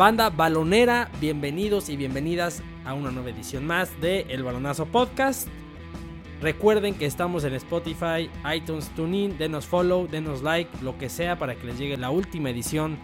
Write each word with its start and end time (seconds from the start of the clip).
Banda 0.00 0.30
balonera, 0.30 1.10
bienvenidos 1.20 1.90
y 1.90 1.96
bienvenidas 1.98 2.62
a 2.86 2.94
una 2.94 3.10
nueva 3.10 3.28
edición 3.28 3.66
más 3.66 4.00
de 4.00 4.22
El 4.30 4.42
Balonazo 4.42 4.86
Podcast. 4.86 5.46
Recuerden 6.40 6.94
que 6.94 7.04
estamos 7.04 7.44
en 7.44 7.52
Spotify, 7.52 8.30
iTunes, 8.50 8.88
TuneIn, 8.96 9.36
denos 9.36 9.66
follow, 9.66 10.08
denos 10.08 10.42
like, 10.42 10.70
lo 10.80 10.96
que 10.96 11.10
sea 11.10 11.38
para 11.38 11.54
que 11.54 11.66
les 11.66 11.78
llegue 11.78 11.98
la 11.98 12.08
última 12.08 12.48
edición 12.48 12.96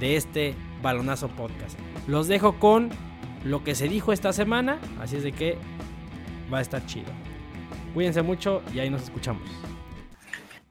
de 0.00 0.16
este 0.16 0.56
Balonazo 0.82 1.28
Podcast. 1.28 1.78
Los 2.08 2.26
dejo 2.26 2.58
con 2.58 2.90
lo 3.44 3.62
que 3.62 3.76
se 3.76 3.86
dijo 3.86 4.12
esta 4.12 4.32
semana, 4.32 4.80
así 5.00 5.18
es 5.18 5.22
de 5.22 5.30
que 5.30 5.56
va 6.52 6.58
a 6.58 6.62
estar 6.62 6.84
chido. 6.86 7.12
Cuídense 7.94 8.22
mucho 8.22 8.62
y 8.74 8.80
ahí 8.80 8.90
nos 8.90 9.04
escuchamos. 9.04 9.48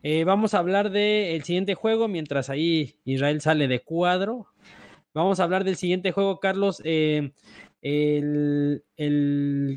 Eh, 0.04 0.26
vamos 0.26 0.54
a 0.54 0.58
hablar 0.58 0.90
del 0.90 1.44
siguiente 1.44 1.76
juego 1.76 2.10
mientras 2.10 2.50
ahí 2.50 2.96
Israel 3.06 3.40
sale 3.40 3.70
de 3.70 3.80
cuadro. 3.80 4.51
Vamos 5.14 5.40
a 5.40 5.44
hablar 5.44 5.64
del 5.66 5.76
siguiente 5.76 6.12
juego, 6.12 6.40
Carlos. 6.40 6.82
Eh, 6.86 7.34
el, 7.82 8.82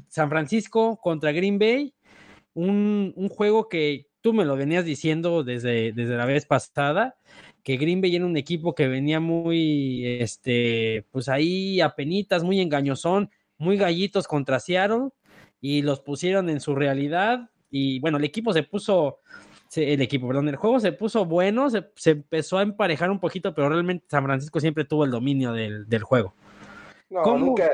San 0.08 0.28
Francisco 0.28 0.98
contra 1.02 1.32
Green 1.32 1.58
Bay. 1.58 1.94
Un, 2.54 3.12
juego 3.30 3.68
que 3.68 4.06
tú 4.20 4.32
me 4.32 4.44
lo 4.44 4.56
venías 4.56 4.84
diciendo 4.84 5.42
desde, 5.42 5.92
desde 5.92 6.16
la 6.16 6.24
vez 6.24 6.46
pasada, 6.46 7.16
que 7.64 7.76
Green 7.76 8.00
Bay 8.00 8.14
era 8.14 8.26
un 8.26 8.36
equipo 8.36 8.76
que 8.76 8.86
venía 8.86 9.18
muy, 9.18 10.06
este, 10.20 11.04
pues 11.10 11.28
ahí 11.28 11.80
apenitas, 11.80 12.44
muy 12.44 12.60
engañosón, 12.60 13.30
muy 13.58 13.76
gallitos 13.76 14.28
contra 14.28 14.60
Seattle 14.60 15.08
y 15.60 15.82
los 15.82 16.00
pusieron 16.00 16.48
en 16.48 16.60
su 16.60 16.76
realidad. 16.76 17.50
Y 17.70 17.98
bueno, 17.98 18.18
el 18.18 18.24
equipo 18.24 18.52
se 18.52 18.62
puso 18.62 19.18
el 19.76 20.00
equipo, 20.02 20.26
perdón, 20.26 20.48
el 20.48 20.56
juego 20.56 20.80
se 20.80 20.92
puso 20.92 21.24
bueno, 21.24 21.68
se, 21.70 22.10
empezó 22.10 22.58
a 22.58 22.62
emparejar 22.62 23.10
un 23.10 23.20
poquito, 23.20 23.54
pero 23.54 23.68
realmente 23.68 24.06
San 24.08 24.24
Francisco 24.24 24.60
siempre 24.60 24.84
tuvo 24.84 25.04
el 25.04 25.10
dominio 25.10 25.52
del, 25.52 26.02
juego. 26.02 26.34
No, 27.10 27.38
nunca. 27.38 27.70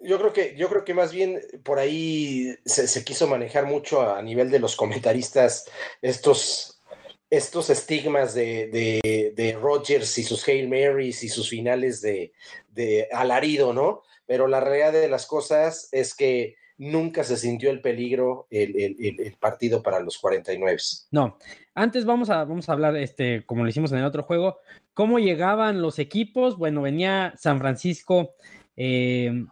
Yo 0.00 0.18
creo 0.18 0.32
que, 0.32 0.56
yo 0.56 0.68
creo 0.68 0.84
que 0.84 0.94
más 0.94 1.12
bien 1.12 1.40
por 1.62 1.78
ahí 1.78 2.56
se, 2.64 3.04
quiso 3.04 3.26
manejar 3.26 3.66
mucho 3.66 4.14
a 4.14 4.22
nivel 4.22 4.50
de 4.50 4.58
los 4.58 4.74
comentaristas 4.74 5.66
estos, 6.00 6.80
estos 7.28 7.68
estigmas 7.68 8.32
de, 8.32 9.32
de, 9.36 9.58
Rogers 9.60 10.16
y 10.16 10.22
sus 10.22 10.46
Hail 10.48 10.68
Marys 10.68 11.22
y 11.22 11.28
sus 11.28 11.50
finales 11.50 12.00
de, 12.00 12.32
de 12.68 13.08
alarido, 13.12 13.74
¿no? 13.74 14.02
Pero 14.26 14.46
la 14.46 14.60
realidad 14.60 14.92
de 14.92 15.08
las 15.08 15.26
cosas 15.26 15.88
es 15.92 16.14
que 16.14 16.56
nunca 16.80 17.24
se 17.24 17.36
sintió 17.36 17.70
el 17.70 17.82
peligro 17.82 18.46
el, 18.50 19.36
partido 19.38 19.82
para 19.82 20.00
los 20.00 20.16
49. 20.16 20.78
No, 21.10 21.38
antes 21.74 22.06
vamos 22.06 22.30
a, 22.30 22.44
vamos 22.44 22.68
a 22.68 22.72
hablar, 22.72 22.96
este, 22.96 23.44
como 23.44 23.62
lo 23.62 23.68
hicimos 23.68 23.92
en 23.92 23.98
el 23.98 24.06
otro 24.06 24.22
juego, 24.22 24.58
cómo 24.94 25.18
llegaban 25.18 25.82
los 25.82 25.98
equipos. 25.98 26.56
Bueno, 26.56 26.80
venía 26.80 27.34
San 27.36 27.58
Francisco. 27.58 28.32
Eh, 28.76 29.44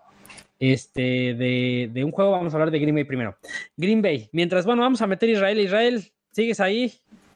este, 0.58 1.34
de, 1.34 2.02
un 2.02 2.12
juego, 2.12 2.30
vamos 2.30 2.54
a 2.54 2.56
hablar 2.56 2.70
de 2.70 2.78
Green 2.78 2.94
Bay 2.94 3.04
primero. 3.04 3.36
Green 3.76 4.00
Bay, 4.00 4.30
mientras, 4.32 4.64
bueno, 4.64 4.80
vamos 4.80 5.02
a 5.02 5.06
meter 5.06 5.28
Israel. 5.28 5.60
Israel, 5.60 6.02
¿sigues 6.32 6.60
ahí? 6.60 6.88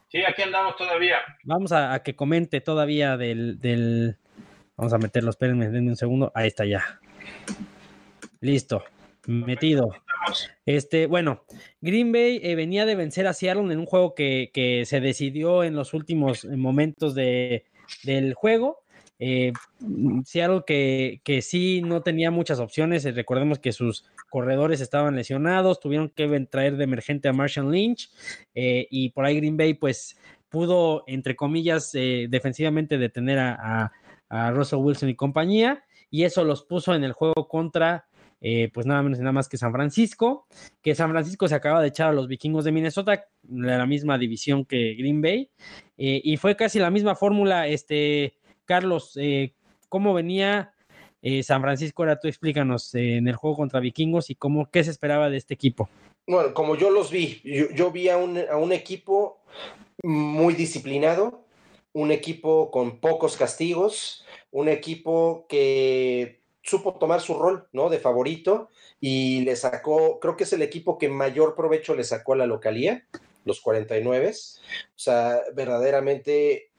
Sí, 0.09 0.25
aquí 0.27 0.41
andamos 0.41 0.75
todavía. 0.77 1.19
Vamos 1.45 1.71
a, 1.71 2.03
que 2.03 2.17
comente 2.17 2.63
todavía 2.63 3.19
del, 3.19 3.61
del, 3.61 4.17
Vamos 4.75 4.95
a 4.95 4.99
meterlo, 4.99 5.29
espérenme, 5.29 5.69
denme 5.69 5.91
un 5.91 5.97
segundo. 5.97 6.33
Ahí 6.35 6.49
está 6.49 6.65
ya. 6.65 6.99
Listo 8.41 8.83
metido. 9.27 9.91
Este, 10.67 11.07
bueno, 11.07 11.45
Green 11.81 12.13
Bay 12.13 12.41
eh, 12.43 12.55
venía 12.55 12.87
de 12.87 12.95
vencer 12.95 13.27
a 13.27 13.33
Seattle 13.33 13.73
en 13.73 13.81
un 13.81 13.87
juego 13.87 14.15
que, 14.15 14.83
se 14.87 15.01
decidió 15.01 15.65
en 15.65 15.75
los 15.75 15.95
últimos 15.95 16.45
momentos 16.45 17.15
de, 17.15 17.65
del 18.05 18.35
juego. 18.35 18.83
Eh, 19.19 19.53
Seattle 20.25 20.63
que, 20.67 21.21
que, 21.23 21.43
sí 21.43 21.83
no 21.83 22.03
tenía 22.03 22.31
muchas 22.31 22.59
opciones. 22.59 23.05
Eh, 23.05 23.13
recordemos 23.13 23.59
que 23.59 23.73
sus 23.73 24.05
corredores 24.31 24.81
estaban 24.81 25.17
lesionados, 25.17 25.81
tuvieron 25.81 26.09
que 26.11 26.29
traer 26.51 26.77
de 26.77 26.85
emergente 26.85 27.29
a 27.29 27.33
Marshall 27.33 27.71
Lynch 27.71 28.11
y 28.55 29.11
por 29.11 29.25
ahí 29.25 29.37
Green 29.37 29.57
Bay 29.57 29.75
pues 29.75 30.17
pudo, 30.49 31.05
entre 31.07 31.37
comillas, 31.37 31.93
defensivamente 31.93 32.99
detener 32.99 33.39
a, 33.39 33.93
a 34.29 34.51
Russell 34.51 34.81
Wilson 34.81 35.11
y 35.11 35.15
compañía 35.15 35.85
y 36.11 36.25
eso 36.25 36.45
los 36.45 36.63
puso 36.63 36.95
en 36.95 37.05
el 37.05 37.13
juego 37.13 37.49
contra 37.49 38.07
eh, 38.45 38.71
pues 38.75 38.87
nada 38.87 39.03
menos 39.03 39.21
y 39.21 39.23
nada 39.23 39.31
más 39.31 39.49
que 39.49 39.57
San 39.57 39.71
Francisco, 39.71 40.49
que 40.83 40.97
San 40.97 41.11
Francisco 41.11 41.47
se 41.47 41.55
acaba 41.55 41.81
de 41.81 41.89
echar 41.89 42.09
a 42.09 42.13
los 42.13 42.27
vikingos 42.27 42.65
de 42.65 42.73
Minnesota, 42.73 43.25
de 43.43 43.79
la 43.79 43.87
misma 43.87 44.19
división 44.19 44.65
que 44.65 44.95
Green 44.95 45.23
Bay, 45.23 45.49
eh, 45.97 46.21
y 46.25 46.37
fue 46.39 46.57
casi 46.57 46.81
la 46.81 46.91
misma 46.91 47.15
fórmula, 47.15 47.69
este, 47.69 48.35
Carlos, 48.65 49.17
eh, 49.17 49.55
¿cómo 49.89 50.13
venía 50.13 50.75
San 51.45 51.63
Francisco? 51.63 52.03
Ahora 52.03 52.19
tú 52.19 52.27
explícanos 52.27 52.93
en 52.97 53.29
el 53.29 53.37
juego 53.37 53.57
contra 53.57 53.79
vikingos 53.79 54.29
y 54.29 54.35
cómo, 54.35 54.69
qué 54.73 54.83
se 54.83 54.91
esperaba 54.91 55.31
de 55.31 55.37
este 55.37 55.55
equipo. 55.55 55.89
Bueno, 56.27 56.53
como 56.53 56.75
yo 56.75 56.91
los 56.91 57.13
vi, 57.13 57.41
yo, 57.77 57.93
vi 57.93 58.09
a 58.09 58.17
un, 58.17 58.41
a 58.51 58.57
un 58.57 58.73
equipo 58.73 59.39
muy 60.03 60.55
disciplinado, 60.55 61.45
un 61.93 62.11
equipo 62.11 62.73
con 62.73 62.99
pocos 62.99 63.37
castigos, 63.37 64.25
un 64.51 64.69
equipo 64.69 65.47
que 65.49 66.42
supo 66.63 66.95
tomar 66.95 67.21
su 67.21 67.35
rol, 67.35 67.69
¿no? 67.73 67.89
De 67.89 67.99
favorito 67.99 68.71
y 69.01 69.43
le 69.43 69.57
sacó, 69.57 70.21
creo 70.21 70.37
que 70.37 70.45
es 70.45 70.53
el 70.53 70.63
equipo 70.63 70.99
que 70.99 71.09
mayor 71.09 71.55
provecho 71.55 71.95
le 71.95 72.05
sacó 72.05 72.35
a 72.35 72.37
la 72.37 72.47
localía, 72.47 73.07
los 73.45 73.61
49. 73.61 74.31
O 74.31 74.99
sea, 74.99 75.41
verdaderamente 75.55 76.71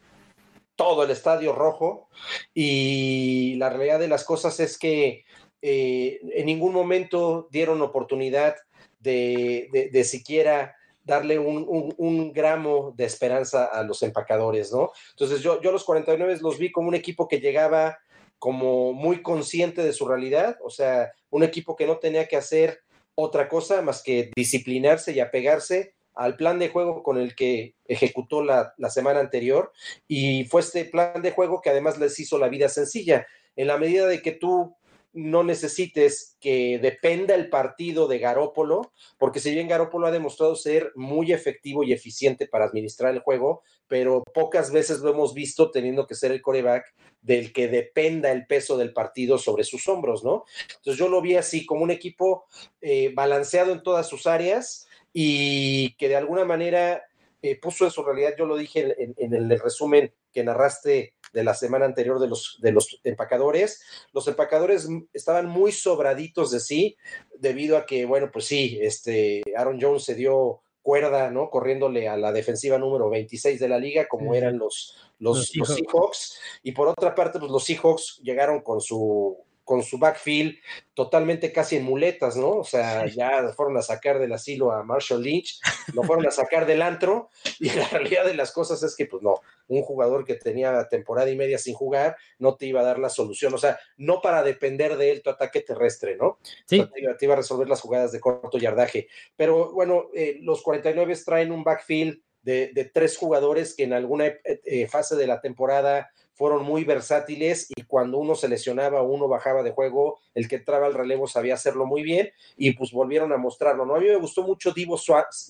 todo 0.76 1.04
el 1.04 1.12
estadio 1.12 1.54
rojo 1.54 2.10
y 2.54 3.56
la 3.58 3.70
realidad 3.70 4.00
de 4.00 4.08
las 4.08 4.24
cosas 4.24 4.60
es 4.60 4.78
que 4.78 5.26
eh, 5.62 6.20
en 6.34 6.46
ningún 6.46 6.74
momento 6.74 7.48
dieron 7.52 7.82
oportunidad 7.82 8.56
de, 9.00 9.90
de, 9.92 10.04
siquiera 10.06 10.76
darle 11.04 11.38
un, 11.38 11.94
un, 11.98 12.32
gramo 12.32 12.94
de 12.96 13.04
esperanza 13.04 13.66
a 13.66 13.84
los 13.84 14.02
empacadores, 14.02 14.72
¿no? 14.72 14.92
Entonces 15.12 15.42
yo, 15.42 15.62
yo 15.62 15.74
los 15.74 15.84
49 15.84 16.40
los 16.42 16.58
vi 16.58 16.72
como 16.72 16.88
un 16.88 16.96
equipo 16.96 17.28
que 17.28 17.42
llegaba 17.42 17.98
como 18.44 18.92
muy 18.92 19.22
consciente 19.22 19.86
de 19.86 19.94
su 19.94 20.06
realidad, 20.06 20.58
o 20.66 20.70
sea, 20.70 21.14
un 21.30 21.44
equipo 21.44 21.78
que 21.78 21.88
no 21.88 22.00
tenía 22.00 22.28
que 22.28 22.36
hacer 22.36 22.82
otra 23.16 23.48
cosa 23.48 23.82
más 23.82 24.04
que 24.04 24.32
disciplinarse 24.36 25.14
y 25.14 25.22
apegarse 25.22 25.94
al 26.14 26.36
plan 26.36 26.60
de 26.60 26.68
juego 26.68 27.04
con 27.04 27.18
el 27.18 27.38
que 27.38 27.76
ejecutó 27.86 28.44
la, 28.44 28.74
la, 28.78 28.90
semana 28.90 29.22
anterior 29.22 29.72
y 30.10 30.44
fue 30.44 30.60
este 30.60 30.84
plan 30.84 31.22
de 31.22 31.32
juego 31.32 31.62
que 31.62 31.70
además 31.70 31.98
les 31.98 32.20
hizo 32.20 32.38
la 32.38 32.50
vida 32.50 32.68
sencilla. 32.68 33.26
En 33.56 33.68
la 33.68 33.78
medida 33.78 34.08
de 34.08 34.22
que 34.22 34.34
tú 34.34 34.76
no 35.14 35.44
necesites 35.44 36.38
que 36.40 36.80
dependa 36.80 37.36
el 37.36 37.50
partido 37.50 38.08
de 38.08 38.20
Garópolo, 38.20 38.92
porque 39.18 39.40
si 39.40 39.52
bien 39.52 39.68
Garópolo 39.68 40.08
ha 40.08 40.12
demostrado 40.12 40.56
ser 40.56 40.92
muy 40.96 41.32
efectivo 41.32 41.84
y 41.84 41.94
eficiente 41.94 42.48
para 42.48 42.66
administrar 42.66 43.14
el 43.14 43.20
juego, 43.20 43.62
pero 43.88 44.24
pocas 44.34 44.72
veces 44.72 45.00
lo 45.00 45.12
hemos 45.12 45.34
visto 45.34 45.70
teniendo 45.70 46.08
que 46.08 46.16
ser 46.16 46.32
el 46.32 46.42
coreback 46.42 46.94
del 47.22 47.54
que 47.54 47.68
dependa 47.68 48.32
el 48.32 48.48
peso 48.48 48.78
del 48.78 48.92
partido 48.92 49.38
sobre 49.38 49.64
sus 49.64 49.88
hombros, 49.88 50.24
¿no? 50.24 50.46
Entonces 50.76 50.98
yo 50.98 51.08
lo 51.08 51.22
vi 51.22 51.36
así 51.36 51.66
como 51.66 51.84
un 51.84 51.92
equipo 51.92 52.46
eh, 52.82 53.12
balanceado 53.14 53.72
en 53.72 53.84
todas 53.84 54.08
sus 54.08 54.28
áreas 54.28 54.88
y 55.14 55.94
que 55.96 56.10
de 56.10 56.16
alguna 56.16 56.44
manera 56.44 57.04
eh, 57.44 57.60
puso 57.60 57.86
en 57.86 57.92
su 57.92 58.04
realidad, 58.04 58.34
yo 58.38 58.46
lo 58.46 58.56
dije 58.56 58.96
en 58.98 59.34
el 59.34 59.60
resumen 59.60 60.14
que 60.32 60.44
narraste 60.44 61.14
de 61.34 61.44
la 61.44 61.54
semana 61.54 61.86
anterior 61.86 62.20
de 62.20 62.28
los, 62.28 62.58
de 62.62 62.72
los 62.72 63.00
empacadores. 63.04 63.84
Los 64.14 64.28
empacadores 64.28 64.88
estaban 65.14 65.48
muy 65.48 65.72
sobraditos 65.72 66.52
de 66.52 66.60
sí, 66.60 66.98
debido 67.38 67.78
a 67.78 67.86
que, 67.86 68.06
bueno, 68.06 68.30
pues 68.32 68.46
sí, 68.46 68.80
este, 68.82 69.42
Aaron 69.56 69.80
Jones 69.82 70.04
se 70.04 70.16
dio 70.16 70.62
cuerda, 70.82 71.32
¿no? 71.32 71.50
Corriéndole 71.50 72.10
a 72.10 72.18
la 72.18 72.32
defensiva 72.32 72.78
número 72.78 73.10
26 73.10 73.60
de 73.60 73.70
la 73.70 73.78
liga, 73.78 74.08
como 74.08 74.36
eran 74.36 74.58
los, 74.58 74.98
los, 75.20 75.56
los 75.56 75.76
Seahawks. 75.76 76.40
Y 76.62 76.74
por 76.74 76.88
otra 76.88 77.16
parte, 77.16 77.40
pues 77.40 77.52
los 77.52 77.64
Seahawks 77.64 78.20
llegaron 78.22 78.62
con 78.62 78.82
su 78.82 79.38
con 79.64 79.84
su 79.84 79.98
backfield 79.98 80.58
totalmente 80.94 81.52
casi 81.52 81.78
en 81.78 81.84
muletas, 81.84 82.36
¿no? 82.36 82.50
O 82.50 82.64
sea, 82.64 83.06
ya 83.08 83.52
fueron 83.56 83.78
a 83.78 83.82
sacar 83.82 84.20
del 84.20 84.34
asilo 84.34 84.72
a 84.72 84.84
Marshall 84.84 85.24
Lynch, 85.24 85.60
lo 85.94 86.04
fueron 86.04 86.28
a 86.28 86.32
sacar 86.32 86.66
del 86.66 86.82
antro, 86.82 87.30
y 87.60 87.70
la 87.70 87.88
realidad 87.90 88.26
de 88.26 88.36
las 88.36 88.52
cosas 88.52 88.84
es 88.84 88.96
que, 88.96 89.06
pues 89.06 89.24
no, 89.24 89.42
un 89.68 89.82
jugador 89.82 90.26
que 90.26 90.36
tenía 90.36 90.88
temporada 90.90 91.30
y 91.30 91.36
media 91.36 91.58
sin 91.58 91.74
jugar 91.74 92.16
no 92.40 92.56
te 92.56 92.66
iba 92.66 92.82
a 92.82 92.84
dar 92.84 93.00
la 93.00 93.10
solución, 93.10 93.54
o 93.54 93.58
sea, 93.58 93.80
no 93.98 94.22
para 94.22 94.44
depender 94.44 94.98
de 94.98 95.12
él 95.12 95.22
tu 95.24 95.30
ataque 95.30 95.62
terrestre, 95.62 96.16
¿no? 96.16 96.40
Sí. 96.66 96.86
te, 96.94 97.26
iba, 97.26 97.34
a 97.34 97.38
resolver 97.38 97.68
las 97.68 97.82
jugadas 97.82 98.12
de 98.12 98.20
corto 98.20 98.58
yardaje. 98.58 99.08
Pero 99.36 99.72
bueno, 99.72 100.10
eh, 100.14 100.38
los 100.42 100.62
49 100.62 101.14
traen 101.26 101.52
un 101.52 101.64
backfield 101.64 102.22
de, 102.44 102.92
tres 102.94 103.18
jugadores 103.18 103.74
que 103.74 103.84
en 103.84 103.94
alguna 103.94 104.26
eh, 104.44 104.88
fase 104.88 105.16
de 105.16 105.28
la 105.28 105.42
temporada 105.42 106.12
fueron 106.34 106.64
muy 106.64 106.84
versátiles 106.84 107.68
y 107.76 107.84
cuando 107.84 108.18
uno 108.18 108.36
se 108.36 108.48
lesionaba, 108.48 109.02
uno 109.02 109.28
bajaba 109.28 109.64
de 109.64 109.72
juego, 109.72 110.20
el 110.34 110.48
que 110.48 110.58
entraba 110.58 110.88
al 110.88 110.94
relevo 110.94 111.28
sabía 111.28 111.54
hacerlo 111.54 111.86
muy 111.86 112.04
bien 112.04 112.32
y 112.58 112.72
pues 112.72 112.92
volvieron 112.92 113.32
a 113.32 113.38
mostrarlo, 113.38 113.86
¿no? 113.86 113.96
A 113.96 114.00
mí 114.00 114.08
me 114.08 114.16
gustó 114.16 114.44
mucho 114.44 114.72
Divo, 114.72 115.00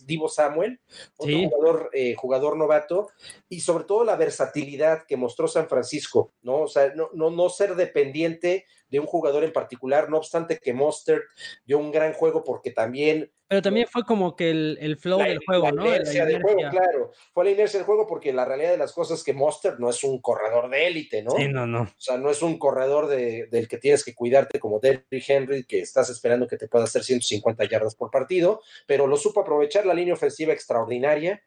Divo 0.06 0.30
Samuel, 0.30 0.80
otro 1.18 1.38
jugador, 1.50 1.89
eh, 1.94 2.15
jugador 2.15 2.57
novato, 2.57 3.09
y 3.50 3.62
sobre 3.62 3.85
todo 3.85 4.03
la 4.03 4.15
versatilidad 4.15 5.06
que 5.07 5.18
mostró 5.18 5.47
San 5.47 5.68
Francisco, 5.68 6.33
¿no? 6.41 6.62
O 6.62 6.68
sea, 6.68 6.94
no, 6.95 7.09
no, 7.13 7.30
no 7.30 7.50
ser 7.50 7.75
dependiente 7.75 8.65
de 8.94 9.00
un 9.00 9.07
jugador 9.07 9.44
en 9.44 9.51
particular, 9.51 10.07
no 10.07 10.18
obstante 10.18 10.59
que 10.59 10.71
Monster 10.71 11.24
dio 11.65 11.80
un 11.80 11.91
gran 11.91 12.13
juego 12.13 12.44
porque 12.44 12.69
también... 12.69 13.31
Pero 13.47 13.63
también 13.63 13.88
fue 13.88 14.03
como 14.03 14.35
que 14.35 14.51
el, 14.51 14.97
flow 15.00 15.18
del 15.18 15.39
juego, 15.44 15.71
¿no? 15.71 15.83
la 15.83 15.95
inercia 15.95 16.25
del 16.25 16.44
juego, 16.44 16.59
claro. 16.69 17.12
Fue 17.33 17.44
la 17.44 17.51
inercia 17.51 17.80
del 17.80 17.88
juego 17.88 18.06
porque 18.06 18.31
la 18.31 18.45
realidad 18.45 18.69
de 18.69 18.77
las 18.77 18.94
cosas 18.94 19.18
es 19.18 19.24
que 19.24 19.33
Monster 19.33 19.80
no 19.80 19.89
es 19.89 20.03
un 20.03 20.21
corredor 20.21 20.69
de 20.73 20.87
élite, 20.87 21.23
¿no? 21.23 21.31
Sí, 21.31 21.47
no, 21.47 21.65
no. 21.65 21.83
O 21.83 21.89
sea, 21.97 22.17
no 22.17 22.29
es 22.29 22.41
un 22.41 22.57
corredor 22.57 23.07
de, 23.07 23.47
del 23.47 23.67
que 23.67 23.77
tienes 23.77 24.03
que 24.03 24.13
cuidarte 24.13 24.59
como 24.59 24.79
Derrick 24.79 25.23
Henry, 25.27 25.63
que 25.65 25.79
estás 25.79 26.09
esperando 26.09 26.47
que 26.47 26.57
te 26.57 26.67
pueda 26.67 26.85
hacer 26.85 27.03
150 27.03 27.65
yardas 27.65 27.95
por 27.95 28.11
partido, 28.11 28.61
pero 28.85 29.07
lo 29.07 29.17
supo 29.17 29.41
aprovechar 29.41 29.85
la 29.85 29.93
línea 29.93 30.13
ofensiva 30.13 30.53
extraordinaria. 30.53 31.41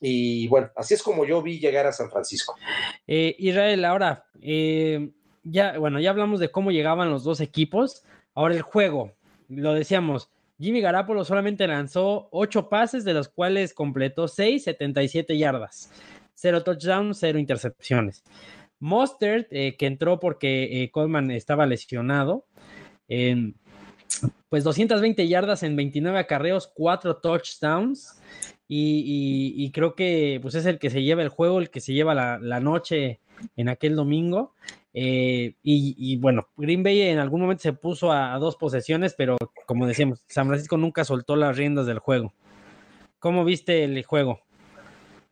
Y 0.00 0.48
bueno, 0.48 0.70
así 0.76 0.94
es 0.94 1.02
como 1.02 1.24
yo 1.24 1.42
vi 1.42 1.58
llegar 1.58 1.86
a 1.86 1.92
San 1.92 2.10
Francisco. 2.10 2.56
Eh, 3.06 3.36
Israel, 3.38 3.84
ahora, 3.84 4.24
eh, 4.40 5.10
ya, 5.42 5.78
bueno, 5.78 6.00
ya 6.00 6.10
hablamos 6.10 6.40
de 6.40 6.50
cómo 6.50 6.70
llegaban 6.70 7.10
los 7.10 7.24
dos 7.24 7.40
equipos. 7.40 8.02
Ahora 8.34 8.54
el 8.54 8.62
juego, 8.62 9.12
lo 9.48 9.74
decíamos, 9.74 10.30
Jimmy 10.58 10.82
Garapolo 10.82 11.24
solamente 11.24 11.66
lanzó 11.66 12.28
ocho 12.32 12.68
pases, 12.68 13.04
de 13.04 13.14
los 13.14 13.28
cuales 13.28 13.72
completó 13.72 14.28
seis, 14.28 14.64
77 14.64 15.36
yardas. 15.38 15.90
Cero 16.34 16.62
touchdowns, 16.62 17.18
cero 17.18 17.38
intercepciones. 17.38 18.22
Mostert, 18.80 19.46
eh, 19.52 19.76
que 19.78 19.86
entró 19.86 20.18
porque 20.18 20.82
eh, 20.82 20.90
Coleman 20.90 21.30
estaba 21.30 21.66
lesionado, 21.66 22.46
pues 24.48 24.64
220 24.64 25.28
yardas 25.28 25.62
en 25.62 25.76
29 25.76 26.18
acarreos, 26.18 26.66
cuatro 26.74 27.16
touchdowns. 27.16 28.20
Y, 28.72 29.70
creo 29.72 29.96
que 29.96 30.38
pues 30.40 30.54
es 30.54 30.64
el 30.64 30.78
que 30.78 30.90
se 30.90 31.02
lleva 31.02 31.22
el 31.22 31.28
juego, 31.28 31.58
el 31.58 31.70
que 31.70 31.80
se 31.80 31.92
lleva 31.92 32.14
la, 32.14 32.60
noche 32.60 33.20
en 33.56 33.68
aquel 33.68 33.96
domingo. 33.96 34.54
Eh, 34.94 35.54
y, 35.62 36.16
bueno, 36.18 36.48
Green 36.56 36.82
Bay 36.82 37.00
en 37.02 37.18
algún 37.18 37.40
momento 37.40 37.62
se 37.62 37.72
puso 37.72 38.12
a, 38.12 38.38
dos 38.38 38.56
posesiones, 38.56 39.14
pero 39.14 39.36
como 39.66 39.86
decíamos, 39.88 40.24
San 40.28 40.46
Francisco 40.46 40.76
nunca 40.76 41.04
soltó 41.04 41.34
las 41.34 41.56
riendas 41.56 41.86
del 41.86 41.98
juego. 41.98 42.32
¿Cómo 43.18 43.44
viste 43.44 43.84
el 43.84 44.04
juego? 44.04 44.40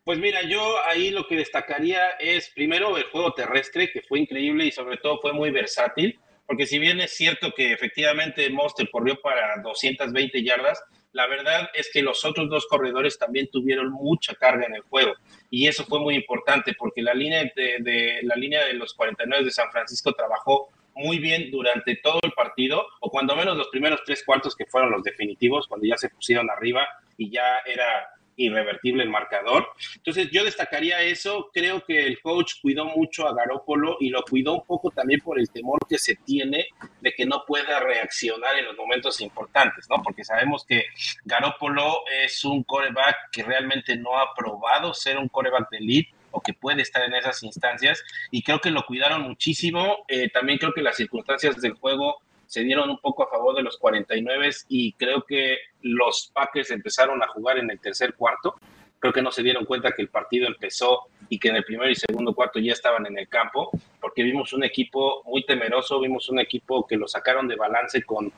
Pues 0.09 0.19
mira, 0.19 0.41
yo 0.41 0.83
ahí 0.87 1.11
lo 1.11 1.27
que 1.27 1.37
destacaría 1.37 2.13
es 2.13 2.49
primero 2.49 2.97
el 2.97 3.03
juego 3.03 3.35
terrestre, 3.35 3.93
que 3.93 4.01
fue 4.01 4.21
increíble 4.21 4.65
y 4.65 4.73
sobre 4.73 4.97
todo 4.97 5.21
fue 5.21 5.35
muy 5.35 5.51
versátil, 5.51 6.19
porque 6.47 6.65
si 6.65 6.79
bien 6.79 6.99
es 7.03 7.15
cierto 7.15 7.53
que 7.55 7.75
efectivamente 7.75 8.49
Monster 8.49 8.89
corrió 8.91 9.21
para 9.21 9.61
220 9.61 10.43
yardas, 10.43 10.83
la 11.13 11.27
verdad 11.27 11.69
es 11.75 11.91
que 11.93 12.01
los 12.01 12.25
otros 12.25 12.49
dos 12.49 12.67
corredores 12.69 13.19
también 13.19 13.51
tuvieron 13.51 13.93
mucha 13.93 14.35
carga 14.35 14.65
en 14.65 14.77
el 14.77 14.81
juego 14.81 15.13
y 15.51 15.67
eso 15.69 15.85
fue 15.85 16.01
muy 16.01 16.15
importante 16.15 16.73
porque 16.73 17.03
la 17.03 17.13
línea 17.13 17.45
de, 17.55 18.21
la 18.23 18.37
línea 18.37 18.65
de 18.65 18.73
los 18.73 18.95
49 18.95 19.45
de 19.45 19.51
San 19.51 19.71
Francisco 19.71 20.15
trabajó 20.15 20.71
muy 20.95 21.19
bien 21.19 21.51
durante 21.51 21.97
todo 21.97 22.21
el 22.23 22.33
partido, 22.33 22.87
o 23.01 23.11
cuando 23.11 23.37
menos 23.37 23.59
los 23.59 23.69
primeros 23.69 24.01
tres 24.07 24.25
cuartos 24.25 24.57
que 24.57 24.65
fueron 24.65 24.91
los 24.91 25.03
definitivos, 25.03 25.69
cuando 25.69 25.87
ya 25.87 25.99
se 25.99 26.09
pusieron 26.09 26.49
arriba 26.49 26.89
y 27.19 27.31
ya 27.31 27.59
era 27.67 28.09
irrevertible 28.39 29.03
el 29.03 29.11
marcador. 29.11 29.69
Entonces 29.97 30.31
yo 30.31 30.45
destacaría 30.45 31.03
eso, 31.03 31.51
creo 31.53 31.85
que 31.85 32.07
el 32.07 32.21
coach 32.21 32.55
cuidó 32.63 32.87
mucho 32.87 33.29
a 33.29 33.35
Garópolo 33.35 33.97
y 34.01 34.09
lo 34.09 34.23
cuidó 34.23 34.55
un 34.55 34.65
poco 34.65 34.91
también 34.91 35.21
por 35.21 35.39
el 35.39 35.51
temor 35.51 35.79
que 35.87 35.99
se 35.99 36.17
tiene 36.17 36.69
de 37.01 37.13
que 37.13 37.27
no 37.27 37.45
pueda 37.47 37.81
reaccionar 37.81 38.57
en 38.57 38.65
los 38.65 38.77
momentos 38.77 39.21
importantes, 39.21 39.87
¿no? 39.91 40.03
Porque 40.03 40.25
sabemos 40.25 40.65
que 40.65 40.85
Garópolo 41.25 42.05
es 42.25 42.45
un 42.45 42.63
coreback 42.63 43.17
que 43.33 43.43
realmente 43.43 43.97
no 43.97 44.19
ha 44.19 44.35
probado 44.35 44.95
ser 44.95 45.19
un 45.19 45.29
coreback 45.29 45.69
de 45.71 45.79
elite 45.79 46.15
o 46.31 46.41
que 46.41 46.53
puede 46.55 46.83
estar 46.83 47.03
en 47.03 47.15
esas 47.15 47.43
instancias 47.43 48.03
y 48.31 48.43
creo 48.43 48.61
que 48.61 48.71
lo 48.71 48.85
cuidaron 48.87 49.23
muchísimo. 49.23 50.05
Eh, 50.09 50.29
también 50.31 50.59
creo 50.59 50.73
que 50.73 50.83
las 50.83 50.97
circunstancias 50.97 51.61
del 51.61 51.73
juego 51.73 52.23
se 52.49 52.63
dieron 52.63 52.89
un 52.89 52.99
poco 52.99 53.23
a 53.23 53.29
favor 53.29 53.55
de 53.55 53.63
los 53.63 53.77
49 53.77 54.49
y 54.69 54.95
creo 54.95 55.23
que 55.23 55.59
los 55.83 56.33
Packers 56.35 56.71
empezaron 56.71 57.23
a 57.23 57.29
jugar 57.29 57.59
en 57.59 57.71
el 57.71 57.79
tercer 57.79 58.15
cuarto. 58.15 58.57
Creo 58.99 59.13
que 59.13 59.21
no 59.21 59.31
se 59.31 59.43
dieron 59.43 59.67
cuenta 59.67 59.93
que 59.93 60.01
el 60.01 60.09
partido 60.09 60.49
empezó 60.49 61.09
y 61.29 61.39
que 61.39 61.51
en 61.51 61.57
el 61.57 61.65
primer 61.65 61.91
y 61.91 61.95
segundo 61.95 62.35
cuarto 62.35 62.59
ya 62.59 62.73
estaban 62.73 63.07
en 63.07 63.19
el 63.19 63.29
campo, 63.29 63.71
porque 64.01 64.23
vimos 64.23 64.55
un 64.55 64.65
equipo 64.65 65.23
muy 65.27 65.45
temeroso, 65.45 66.01
vimos 66.01 66.31
un 66.31 66.41
equipo 66.41 66.87
que 66.87 66.97
lo 66.97 67.07
sacaron 67.07 67.47
de 67.49 67.57
balance 67.57 68.03
con 68.03 68.33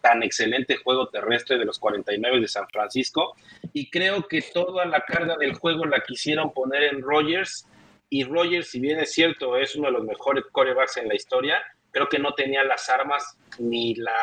tan 0.00 0.22
excelente 0.22 0.76
juego 0.76 1.08
terrestre 1.08 1.58
de 1.58 1.66
los 1.66 1.78
49 1.78 2.40
de 2.40 2.48
San 2.48 2.66
Francisco 2.68 3.36
y 3.74 3.90
creo 3.90 4.26
que 4.26 4.42
toda 4.42 4.86
la 4.86 5.02
carga 5.02 5.36
del 5.36 5.54
juego 5.54 5.84
la 5.84 6.00
quisieron 6.00 6.52
poner 6.54 6.84
en 6.84 7.02
Rogers 7.02 7.68
y 8.08 8.24
Rogers, 8.24 8.70
si 8.70 8.80
bien 8.80 8.98
es 8.98 9.12
cierto, 9.12 9.58
es 9.58 9.76
uno 9.76 9.86
de 9.88 9.92
los 9.92 10.04
mejores 10.04 10.44
corebacks 10.50 10.96
en 10.96 11.08
la 11.08 11.14
historia, 11.14 11.62
creo 11.92 12.08
que 12.08 12.18
no 12.18 12.34
tenía 12.34 12.64
las 12.64 12.88
armas 12.88 13.38
ni 13.58 13.94
la, 13.94 14.16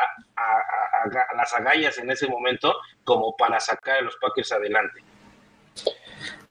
las 1.38 1.54
agallas 1.54 1.98
en 2.00 2.10
ese 2.12 2.28
momento 2.28 2.76
como 3.04 3.36
para 3.38 3.60
sacar 3.60 4.00
a 4.00 4.02
los 4.02 4.18
Packers 4.18 4.52
adelante. 4.52 5.02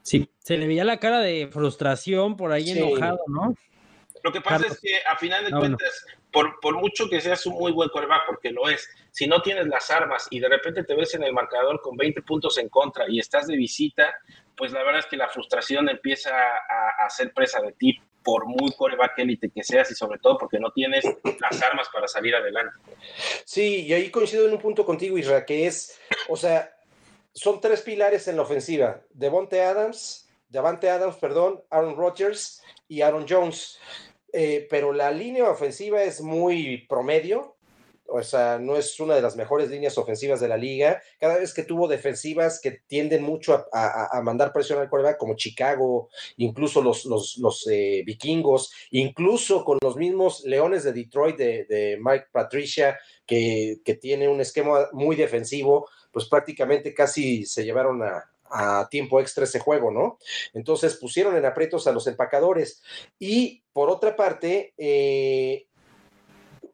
Sí, 0.01 0.31
se 0.39 0.57
le 0.57 0.67
veía 0.67 0.85
la 0.85 0.99
cara 0.99 1.21
de 1.21 1.49
frustración 1.53 2.37
por 2.37 2.53
ahí 2.53 2.71
enojado, 2.71 3.19
¿no? 3.27 3.55
Lo 4.25 4.33
que 4.33 4.41
pasa 4.41 4.67
es 4.67 4.81
que 4.81 5.01
a 5.09 5.17
final 5.17 5.45
de 5.45 5.51
cuentas, 5.53 6.07
por, 6.33 6.59
por, 6.61 6.77
mucho 6.77 7.09
que 7.09 7.21
seas 7.21 7.47
un 7.47 7.55
muy 7.55 7.73
buen 7.73 7.89
coreback, 7.89 8.27
porque 8.27 8.51
lo 8.51 8.69
es, 8.69 8.89
si 9.11 9.27
no 9.27 9.43
tienes 9.43 9.67
las 9.69 9.91
armas 9.91 10.27
y 10.31 10.41
de 10.41 10.49
repente 10.49 10.83
te 10.83 10.95
ves 10.95 11.15
en 11.15 11.23
el 11.23 11.33
marcador 11.33 11.81
con 11.81 11.97
20 11.97 12.23
puntos 12.23 12.59
en 12.59 12.69
contra 12.69 13.05
y 13.09 13.21
estás 13.21 13.47
de 13.47 13.57
visita, 13.57 14.13
pues 14.57 14.73
la 14.73 14.83
verdad 14.83 15.01
es 15.01 15.07
que 15.07 15.17
la 15.17 15.29
frustración 15.29 15.89
empieza 15.89 16.31
a, 16.31 17.07
a 17.07 17.11
ser 17.11 17.33
presa 17.33 17.61
de 17.61 17.73
ti 17.73 18.03
por 18.23 18.47
muy 18.47 18.73
coreback 18.73 19.19
élite 19.19 19.51
que 19.51 19.63
seas 19.63 19.91
y 19.91 19.95
sobre 19.95 20.19
todo 20.19 20.39
porque 20.39 20.59
no 20.59 20.73
tienes 20.73 21.05
las 21.41 21.63
armas 21.63 21.89
para 21.93 22.09
salir 22.09 22.35
adelante. 22.35 22.75
Sí, 23.45 23.87
y 23.87 23.93
ahí 23.93 24.11
coincido 24.11 24.47
en 24.47 24.55
un 24.55 24.61
punto 24.61 24.85
contigo, 24.85 25.17
Isra, 25.17 25.45
que 25.47 25.67
es, 25.67 25.99
o 26.29 26.37
sea, 26.37 26.75
son 27.33 27.61
tres 27.61 27.83
pilares 27.83 28.29
en 28.29 28.37
la 28.37 28.43
ofensiva: 28.43 29.01
Devonte 29.11 29.63
Adams, 29.63 30.29
Devante 30.49 30.89
Adams, 30.89 31.17
perdón, 31.17 31.63
Aaron 31.71 31.97
Rodgers 31.97 32.63
y 32.89 33.03
Aaron 33.03 33.27
Jones. 33.29 33.79
Eh, 34.33 34.67
pero 34.69 34.93
la 34.93 35.11
línea 35.11 35.49
ofensiva 35.49 36.03
es 36.03 36.21
muy 36.21 36.87
promedio, 36.87 37.57
o 38.11 38.23
sea, 38.23 38.59
no 38.59 38.77
es 38.77 38.99
una 39.01 39.15
de 39.15 39.23
las 39.23 39.37
mejores 39.37 39.69
líneas 39.71 39.99
ofensivas 39.99 40.41
de 40.41 40.49
la 40.49 40.57
liga. 40.57 41.03
Cada 41.21 41.37
vez 41.37 41.53
que 41.53 41.63
tuvo 41.63 41.87
defensivas 41.87 42.59
que 42.61 42.81
tienden 42.87 43.23
mucho 43.23 43.67
a, 43.73 44.21
mandar 44.23 44.53
presión 44.53 44.79
al 44.79 44.89
quarterback, 44.89 45.19
como 45.19 45.37
Chicago, 45.37 46.09
incluso 46.39 46.81
los, 46.81 47.69
eh, 47.71 48.03
vikingos, 48.07 48.73
incluso 48.91 49.63
con 49.65 49.79
los 49.83 49.97
mismos 49.97 50.43
Leones 50.45 50.85
de 50.85 50.93
Detroit 50.93 51.37
de, 51.37 51.99
Mike 52.01 52.29
Patricia, 52.33 52.99
que, 53.27 53.81
tiene 54.01 54.29
un 54.29 54.41
esquema 54.41 54.89
muy 54.93 55.17
defensivo, 55.17 55.89
pues 56.11 56.27
prácticamente 56.27 56.95
casi 56.95 57.45
se 57.45 57.65
llevaron 57.65 58.03
a, 58.03 58.25
tiempo 58.91 59.21
extra 59.21 59.45
ese 59.45 59.59
juego, 59.59 59.91
¿no? 59.91 60.19
Entonces 60.55 60.97
pusieron 60.97 61.37
en 61.37 61.45
aprietos 61.45 61.87
a 61.87 61.93
los 61.93 62.07
empacadores. 62.07 62.83
Y 63.19 63.63
por 63.75 63.91
otra 63.91 64.17
parte, 64.17 64.73
eh, 64.79 65.68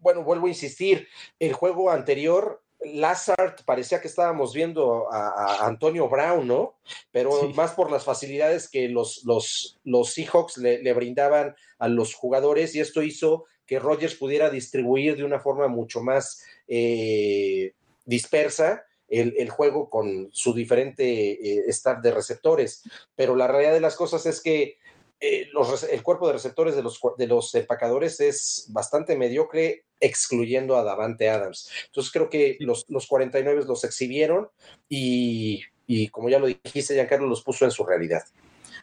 bueno, 0.05 0.23
vuelvo 0.23 0.47
a 0.47 0.51
insistir, 0.51 1.09
el 1.41 1.55
juego 1.55 1.91
anterior 1.91 2.63
Lazard 2.85 3.65
parecía 3.65 4.03
que 4.03 4.09
estábamos 4.09 4.53
viendo 4.53 5.11
a, 5.11 5.67
Antonio 5.67 6.11
Brown, 6.11 6.47
¿no? 6.47 6.77
Pero 7.11 7.49
más 7.55 7.73
por 7.73 7.91
las 7.91 8.05
facilidades 8.05 8.69
que 8.69 8.91
los, 8.91 9.25
los, 9.25 9.81
los 9.83 10.13
Seahawks 10.13 10.59
le, 10.59 10.93
brindaban 10.93 11.57
a 11.79 11.89
los 11.89 12.15
jugadores 12.15 12.75
y 12.75 12.81
esto 12.81 13.03
hizo 13.03 13.47
que 13.65 13.79
Rogers 13.79 14.17
pudiera 14.17 14.51
distribuir 14.51 15.17
de 15.17 15.25
una 15.25 15.41
forma 15.41 15.69
mucho 15.69 16.03
más 16.03 16.45
eh, 16.69 17.73
dispersa 18.05 18.85
el, 19.09 19.49
juego 19.49 19.89
con 19.89 20.29
su 20.33 20.53
diferente 20.53 21.05
eh, 21.33 21.65
staff 21.69 22.03
de 22.03 22.11
receptores. 22.11 22.83
Pero 23.17 23.37
la 23.37 23.47
realidad 23.47 23.73
de 23.73 23.81
las 23.81 23.97
cosas 23.97 24.27
es 24.27 24.43
que 24.43 24.77
eh, 25.21 25.49
el 25.91 26.03
cuerpo 26.03 26.27
de 26.27 26.35
receptores 26.35 26.77
de 26.77 26.83
los, 26.83 27.01
de 27.17 27.27
los 27.27 27.55
empacadores 27.55 28.21
es 28.21 28.69
bastante 28.71 29.17
mediocre, 29.17 29.85
excluyendo 30.01 30.77
a 30.77 30.85
Davante 30.85 31.31
Adams. 31.31 31.71
Entonces 31.87 32.13
creo 32.13 32.29
que 32.29 32.57
los, 32.61 32.85
los 32.89 33.07
49 33.07 33.65
los 33.67 33.85
exhibieron 33.85 34.49
y, 34.89 35.63
como 36.11 36.29
ya 36.29 36.39
lo 36.39 36.47
dijiste, 36.47 36.95
Giancarlo 36.95 37.27
los 37.27 37.43
puso 37.43 37.65
en 37.65 37.71
su 37.71 37.85
realidad. 37.85 38.23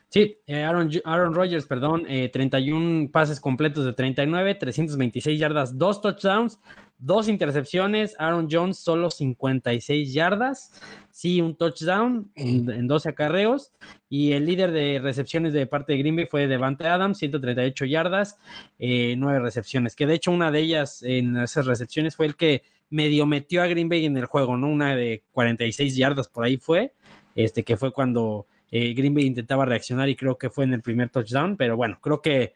Sí, 0.09 0.38
eh, 0.45 0.63
Aaron, 0.63 0.89
Aaron 1.05 1.33
Rodgers, 1.33 1.65
perdón, 1.65 2.05
31 2.05 3.05
eh, 3.05 3.09
pases 3.09 3.39
completos 3.39 3.85
de 3.85 3.93
39, 3.93 4.55
326 4.55 5.39
yardas, 5.39 5.77
dos 5.77 6.01
touchdowns, 6.01 6.59
dos 7.01 7.27
intercepciones, 7.27 8.15
Aaron 8.20 8.48
Jones 8.50 8.77
solo 8.77 9.10
56 9.10 10.13
yardas, 10.13 10.72
sí, 11.10 11.41
un 11.41 11.55
touchdown 11.55 12.31
en, 12.36 12.88
12 12.88 13.10
acarreos, 13.10 13.74
y 14.08 14.34
el 14.34 14.46
líder 14.46 14.72
de 14.72 15.00
recepciones 15.00 15.51
de 15.51 15.65
parte 15.65 15.93
de 15.93 16.00
Green 16.00 16.15
Bay 16.15 16.27
fue 16.27 16.48
Devante 16.48 16.88
Adams, 16.88 17.17
138 17.17 17.86
yardas, 17.86 18.38
eh, 18.77 19.15
9 19.17 19.39
recepciones, 19.39 19.96
que 19.96 20.05
de 20.05 20.13
hecho 20.13 20.31
una 20.31 20.51
de 20.51 20.60
ellas 20.60 21.01
en 21.01 21.36
esas 21.38 21.65
recepciones 21.65 22.15
fue 22.15 22.27
el 22.27 22.36
que 22.36 22.63
medio 22.91 23.25
metió 23.25 23.63
a 23.63 23.67
Green 23.67 23.89
Bay 23.89 24.05
en 24.05 24.15
el 24.17 24.25
juego, 24.25 24.55
¿no? 24.55 24.67
Una 24.67 24.96
de 24.96 25.24
46 25.31 25.96
yardas 25.96 26.27
por 26.27 26.46
ahí 26.46 26.58
fue, 26.58 26.93
este 27.36 27.63
que 27.63 27.77
fue 27.77 27.91
cuando 27.91 28.46
eh, 28.70 28.93
Green 28.93 29.13
Bay 29.13 29.25
intentaba 29.25 29.65
reaccionar 29.65 30.08
y 30.08 30.15
creo 30.15 30.38
que 30.38 30.50
fue 30.51 30.65
en 30.65 30.74
el 30.74 30.81
primer 30.81 31.10
touchdown, 31.10 31.58
pero 31.58 31.75
bueno, 31.75 31.98
creo 32.00 32.22
que 32.22 32.53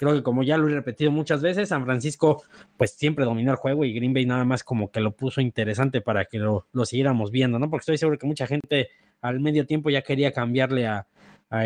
creo 0.00 0.14
que 0.14 0.22
como 0.22 0.42
ya 0.42 0.56
lo 0.56 0.66
he 0.66 0.72
repetido 0.72 1.10
muchas 1.10 1.42
veces, 1.42 1.68
San 1.68 1.84
Francisco 1.84 2.42
pues 2.78 2.92
siempre 2.92 3.26
dominó 3.26 3.50
el 3.50 3.58
juego 3.58 3.84
y 3.84 3.92
Green 3.92 4.14
Bay 4.14 4.24
nada 4.24 4.46
más 4.46 4.64
como 4.64 4.90
que 4.90 5.00
lo 5.00 5.12
puso 5.12 5.42
interesante 5.42 6.00
para 6.00 6.24
que 6.24 6.38
lo, 6.38 6.66
siguiéramos 6.86 7.30
viendo, 7.30 7.58
¿no? 7.58 7.68
Porque 7.68 7.82
estoy 7.82 7.98
seguro 7.98 8.16
que 8.16 8.26
mucha 8.26 8.46
gente 8.46 8.88
al 9.20 9.40
medio 9.40 9.66
tiempo 9.66 9.90
ya 9.90 10.00
quería 10.00 10.32
cambiarle 10.32 10.86
a, 10.86 11.06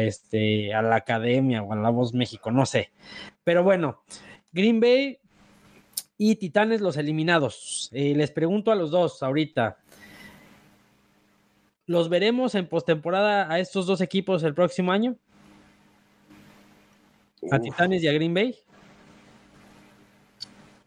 este, 0.00 0.74
a 0.74 0.82
la 0.82 0.96
academia 0.96 1.62
o 1.62 1.72
a 1.72 1.76
la 1.76 1.90
voz 1.90 2.12
México, 2.12 2.50
no 2.50 2.66
sé. 2.66 2.90
Pero 3.44 3.62
bueno, 3.62 4.02
Green 4.50 4.80
Bay 4.80 5.20
y 6.18 6.34
Titanes 6.34 6.80
los 6.80 6.96
eliminados. 6.96 7.88
Eh, 7.92 8.14
les 8.16 8.32
pregunto 8.32 8.72
a 8.72 8.74
los 8.74 8.90
dos 8.90 9.22
ahorita, 9.22 9.78
¿Los 11.86 12.08
veremos 12.08 12.54
en 12.54 12.66
postemporada 12.66 13.52
a 13.52 13.58
estos 13.58 13.86
dos 13.86 14.00
equipos 14.00 14.42
el 14.42 14.54
próximo 14.54 14.90
año? 14.90 15.18
¿A 17.50 17.58
Titanes 17.58 18.02
y 18.02 18.08
a 18.08 18.12
Green 18.12 18.34
Bay? 18.34 18.54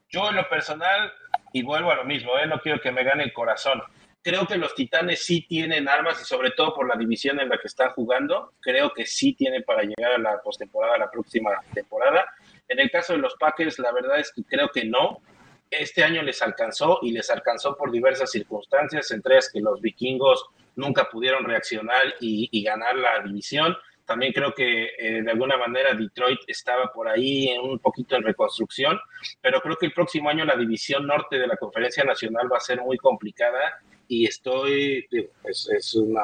Yo 0.09 0.29
en 0.29 0.35
lo 0.35 0.49
personal, 0.49 1.11
y 1.53 1.63
vuelvo 1.63 1.91
a 1.91 1.95
lo 1.95 2.05
mismo, 2.05 2.37
¿eh? 2.37 2.47
no 2.47 2.59
quiero 2.59 2.79
que 2.79 2.91
me 2.91 3.03
gane 3.03 3.23
el 3.23 3.33
corazón. 3.33 3.81
Creo 4.23 4.45
que 4.45 4.57
los 4.57 4.75
Titanes 4.75 5.23
sí 5.23 5.45
tienen 5.47 5.87
armas 5.87 6.21
y 6.21 6.25
sobre 6.25 6.51
todo 6.51 6.73
por 6.73 6.87
la 6.87 6.95
división 6.95 7.39
en 7.39 7.49
la 7.49 7.57
que 7.57 7.67
están 7.67 7.91
jugando, 7.91 8.53
creo 8.59 8.91
que 8.93 9.05
sí 9.05 9.33
tienen 9.33 9.63
para 9.63 9.83
llegar 9.83 10.13
a 10.13 10.17
la 10.17 10.41
postemporada, 10.41 10.97
la 10.97 11.11
próxima 11.11 11.51
temporada. 11.73 12.25
En 12.67 12.79
el 12.79 12.91
caso 12.91 13.13
de 13.13 13.19
los 13.19 13.35
Packers, 13.35 13.79
la 13.79 13.91
verdad 13.91 14.19
es 14.19 14.31
que 14.33 14.43
creo 14.43 14.69
que 14.69 14.85
no. 14.85 15.21
Este 15.69 16.03
año 16.03 16.21
les 16.21 16.41
alcanzó 16.41 16.99
y 17.01 17.11
les 17.11 17.29
alcanzó 17.29 17.75
por 17.75 17.91
diversas 17.91 18.31
circunstancias, 18.31 19.11
entre 19.11 19.35
ellas 19.35 19.49
que 19.51 19.59
los 19.59 19.81
vikingos 19.81 20.45
nunca 20.75 21.09
pudieron 21.09 21.43
reaccionar 21.43 22.15
y, 22.21 22.63
ganar 22.63 22.95
la 22.95 23.19
división. 23.21 23.75
También 24.07 24.31
creo 24.31 24.53
que 24.53 24.85
eh, 24.97 25.21
de 25.21 25.31
alguna 25.31 25.57
manera 25.57 25.93
Detroit 25.93 26.39
estaba 26.47 26.93
por 26.93 27.09
ahí 27.09 27.49
en 27.49 27.59
un 27.59 27.77
poquito 27.79 28.15
en 28.15 28.23
reconstrucción, 28.23 28.97
pero 29.41 29.59
creo 29.59 29.75
que 29.75 29.87
el 29.87 29.93
próximo 29.93 30.29
año 30.29 30.45
la 30.45 30.55
división 30.55 31.05
norte 31.05 31.37
de 31.37 31.45
la 31.45 31.57
Conferencia 31.57 32.05
Nacional 32.05 32.49
va 32.51 32.55
a 32.55 32.61
ser 32.61 32.81
muy 32.81 32.97
complicada 32.97 33.81
y 34.07 34.25
estoy, 34.25 35.05
es, 35.43 35.69
es, 35.69 35.93
una 35.95 36.23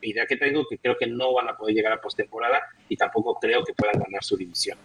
idea 0.00 0.24
que 0.24 0.38
tengo 0.38 0.64
que 0.66 0.78
creo 0.78 0.96
que 0.96 1.06
no 1.06 1.34
van 1.34 1.50
a 1.50 1.56
poder 1.56 1.74
llegar 1.74 1.92
a 1.92 2.00
postemporada 2.00 2.62
y 2.88 2.96
tampoco 2.96 3.38
creo 3.38 3.62
que 3.62 3.74
puedan 3.74 4.00
ganar 4.00 4.24
su 4.24 4.38
división. 4.38 4.78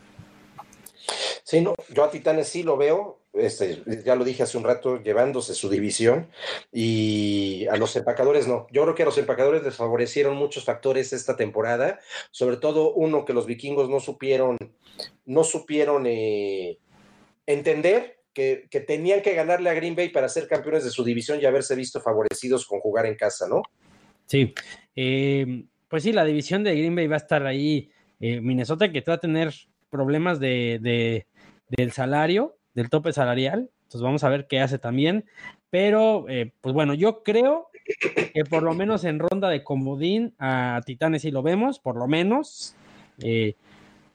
Sí, 1.44 1.66
yo 1.94 2.04
a 2.04 2.12
Titanes 2.12 2.50
sí 2.50 2.64
lo 2.64 2.76
veo, 2.76 3.20
este, 3.40 3.84
ya 4.06 4.16
lo 4.16 4.24
dije 4.26 4.44
hace 4.44 4.58
un 4.58 4.64
rato, 4.64 5.02
llevándose 5.02 5.54
su 5.54 5.70
división 5.70 6.28
y 6.72 7.66
a 7.68 7.78
los 7.78 7.96
empacadores 7.96 8.48
no. 8.48 8.68
Yo 8.72 8.84
creo 8.84 8.96
que 8.96 9.04
a 9.04 9.06
los 9.06 9.18
empacadores 9.18 9.64
les 9.64 9.76
favorecieron 9.76 10.36
muchos 10.36 10.66
factores 10.66 11.14
esta 11.14 11.36
temporada, 11.36 12.00
sobre 12.32 12.58
todo 12.58 12.94
uno 12.94 13.26
que 13.26 13.34
los 13.34 13.46
vikingos 13.46 13.90
no 13.90 14.00
supieron, 14.00 14.58
no 15.26 15.44
supieron 15.44 16.06
eh, 16.08 16.80
entender 17.46 18.18
que, 18.34 18.68
tenían 18.86 19.22
que 19.22 19.34
ganarle 19.34 19.70
a 19.70 19.74
Green 19.74 19.96
Bay 19.96 20.10
para 20.10 20.30
ser 20.30 20.48
campeones 20.48 20.84
de 20.84 20.92
su 20.92 21.04
división 21.04 21.40
y 21.42 21.46
haberse 21.46 21.76
visto 21.76 22.00
favorecidos 22.00 22.68
con 22.68 22.80
jugar 22.80 23.08
en 23.08 23.16
casa, 23.16 23.48
¿no? 23.48 23.64
Sí, 24.28 24.54
eh, 24.96 25.64
pues 25.88 26.04
sí, 26.04 26.12
la 26.12 26.26
división 26.26 26.64
de 26.64 26.76
Green 26.76 26.96
Bay 26.96 27.08
va 27.08 27.16
a 27.16 27.18
estar 27.18 27.46
ahí. 27.48 27.90
Eh, 28.20 28.42
Minnesota 28.42 28.92
que 28.92 29.02
va 29.02 29.14
a 29.14 29.20
tener 29.20 29.54
problemas 29.90 30.40
de, 30.40 31.26
del 31.70 31.92
salario 31.92 32.57
del 32.78 32.92
tope 32.92 33.12
salarial. 33.12 33.72
Entonces 33.84 34.02
vamos 34.02 34.24
a 34.24 34.30
ver 34.30 34.46
qué 34.48 34.60
hace 34.60 34.78
también. 34.78 35.26
Pero, 35.72 36.30
eh, 36.30 36.54
pues 36.62 36.74
bueno, 36.74 36.94
yo 36.94 37.24
creo 37.24 37.70
que 38.34 38.46
por 38.46 38.62
lo 38.62 38.76
menos 38.76 39.04
en 39.04 39.18
ronda 39.18 39.50
de 39.50 39.64
comodín 39.64 40.36
a 40.38 40.82
Titanes 40.86 41.24
sí 41.24 41.32
lo 41.32 41.42
vemos, 41.42 41.80
por 41.80 41.96
lo 41.96 42.08
menos. 42.08 42.76
Eh, 43.24 43.56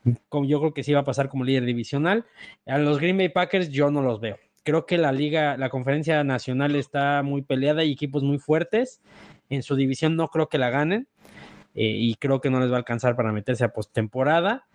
yo 0.05 0.61
creo 0.61 0.73
que 0.73 0.85
sí 0.85 0.93
va 0.93 1.01
a 1.01 1.05
pasar 1.05 1.29
como 1.29 1.43
líder 1.43 1.65
divisional. 1.65 2.25
A 2.65 2.79
los 2.79 3.01
Green 3.01 3.19
Bay 3.19 3.31
Packers 3.31 3.69
yo 3.71 3.91
no 3.91 4.01
los 4.01 4.21
veo. 4.21 4.39
Creo 4.63 4.87
que 4.87 4.97
la 4.97 5.11
liga, 5.11 5.57
la 5.57 5.69
conferencia 5.69 6.23
nacional 6.23 6.77
está 6.77 7.25
muy 7.25 7.43
peleada 7.43 7.83
y 7.83 7.91
equipos 7.91 8.23
muy 8.23 8.39
fuertes. 8.39 9.01
En 9.51 9.65
su 9.65 9.75
división 9.75 10.15
no 10.15 10.29
creo 10.29 10.49
que 10.49 10.59
la 10.59 10.71
ganen. 10.71 11.09
Eh, 11.75 11.97
y 11.99 12.15
creo 12.15 12.41
que 12.41 12.51
no 12.51 12.61
les 12.61 12.71
va 12.71 12.75
a 12.75 12.79
alcanzar 12.79 13.17
para 13.17 13.33
meterse 13.33 13.65
a 13.65 13.73
postemporada 13.73 14.69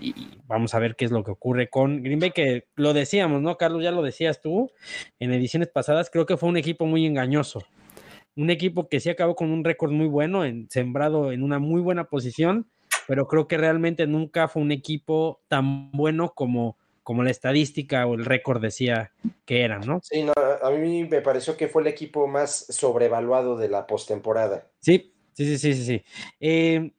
y 0.00 0.40
vamos 0.46 0.74
a 0.74 0.78
ver 0.78 0.96
qué 0.96 1.04
es 1.04 1.10
lo 1.10 1.24
que 1.24 1.30
ocurre 1.30 1.68
con 1.68 2.02
Green 2.02 2.18
Bay, 2.18 2.30
que 2.30 2.66
lo 2.76 2.92
decíamos, 2.92 3.42
¿no, 3.42 3.56
Carlos? 3.56 3.82
Ya 3.82 3.90
lo 3.90 4.02
decías 4.02 4.40
tú 4.40 4.70
en 5.18 5.32
ediciones 5.32 5.68
pasadas, 5.68 6.10
creo 6.10 6.26
que 6.26 6.36
fue 6.36 6.48
un 6.48 6.56
equipo 6.56 6.86
muy 6.86 7.06
engañoso. 7.06 7.60
Un 8.36 8.50
equipo 8.50 8.88
que 8.88 9.00
sí 9.00 9.10
acabó 9.10 9.34
con 9.34 9.50
un 9.50 9.64
récord 9.64 9.90
muy 9.90 10.06
bueno, 10.06 10.44
en, 10.44 10.70
sembrado 10.70 11.32
en 11.32 11.42
una 11.42 11.58
muy 11.58 11.80
buena 11.80 12.04
posición, 12.04 12.70
pero 13.06 13.26
creo 13.26 13.48
que 13.48 13.56
realmente 13.56 14.06
nunca 14.06 14.48
fue 14.48 14.62
un 14.62 14.70
equipo 14.70 15.40
tan 15.48 15.90
bueno 15.90 16.32
como, 16.34 16.76
como 17.02 17.24
la 17.24 17.30
estadística 17.30 18.06
o 18.06 18.14
el 18.14 18.24
récord 18.24 18.60
decía 18.60 19.12
que 19.44 19.62
eran, 19.62 19.80
¿no? 19.80 20.00
Sí, 20.02 20.22
no, 20.22 20.32
a 20.36 20.70
mí 20.70 21.04
me 21.04 21.20
pareció 21.20 21.56
que 21.56 21.68
fue 21.68 21.82
el 21.82 21.88
equipo 21.88 22.26
más 22.26 22.66
sobrevaluado 22.68 23.56
de 23.56 23.68
la 23.68 23.86
postemporada. 23.86 24.70
Sí, 24.78 25.14
sí, 25.32 25.58
sí, 25.58 25.74
sí, 25.74 25.84
sí. 25.84 26.02
Eh, 26.38 26.92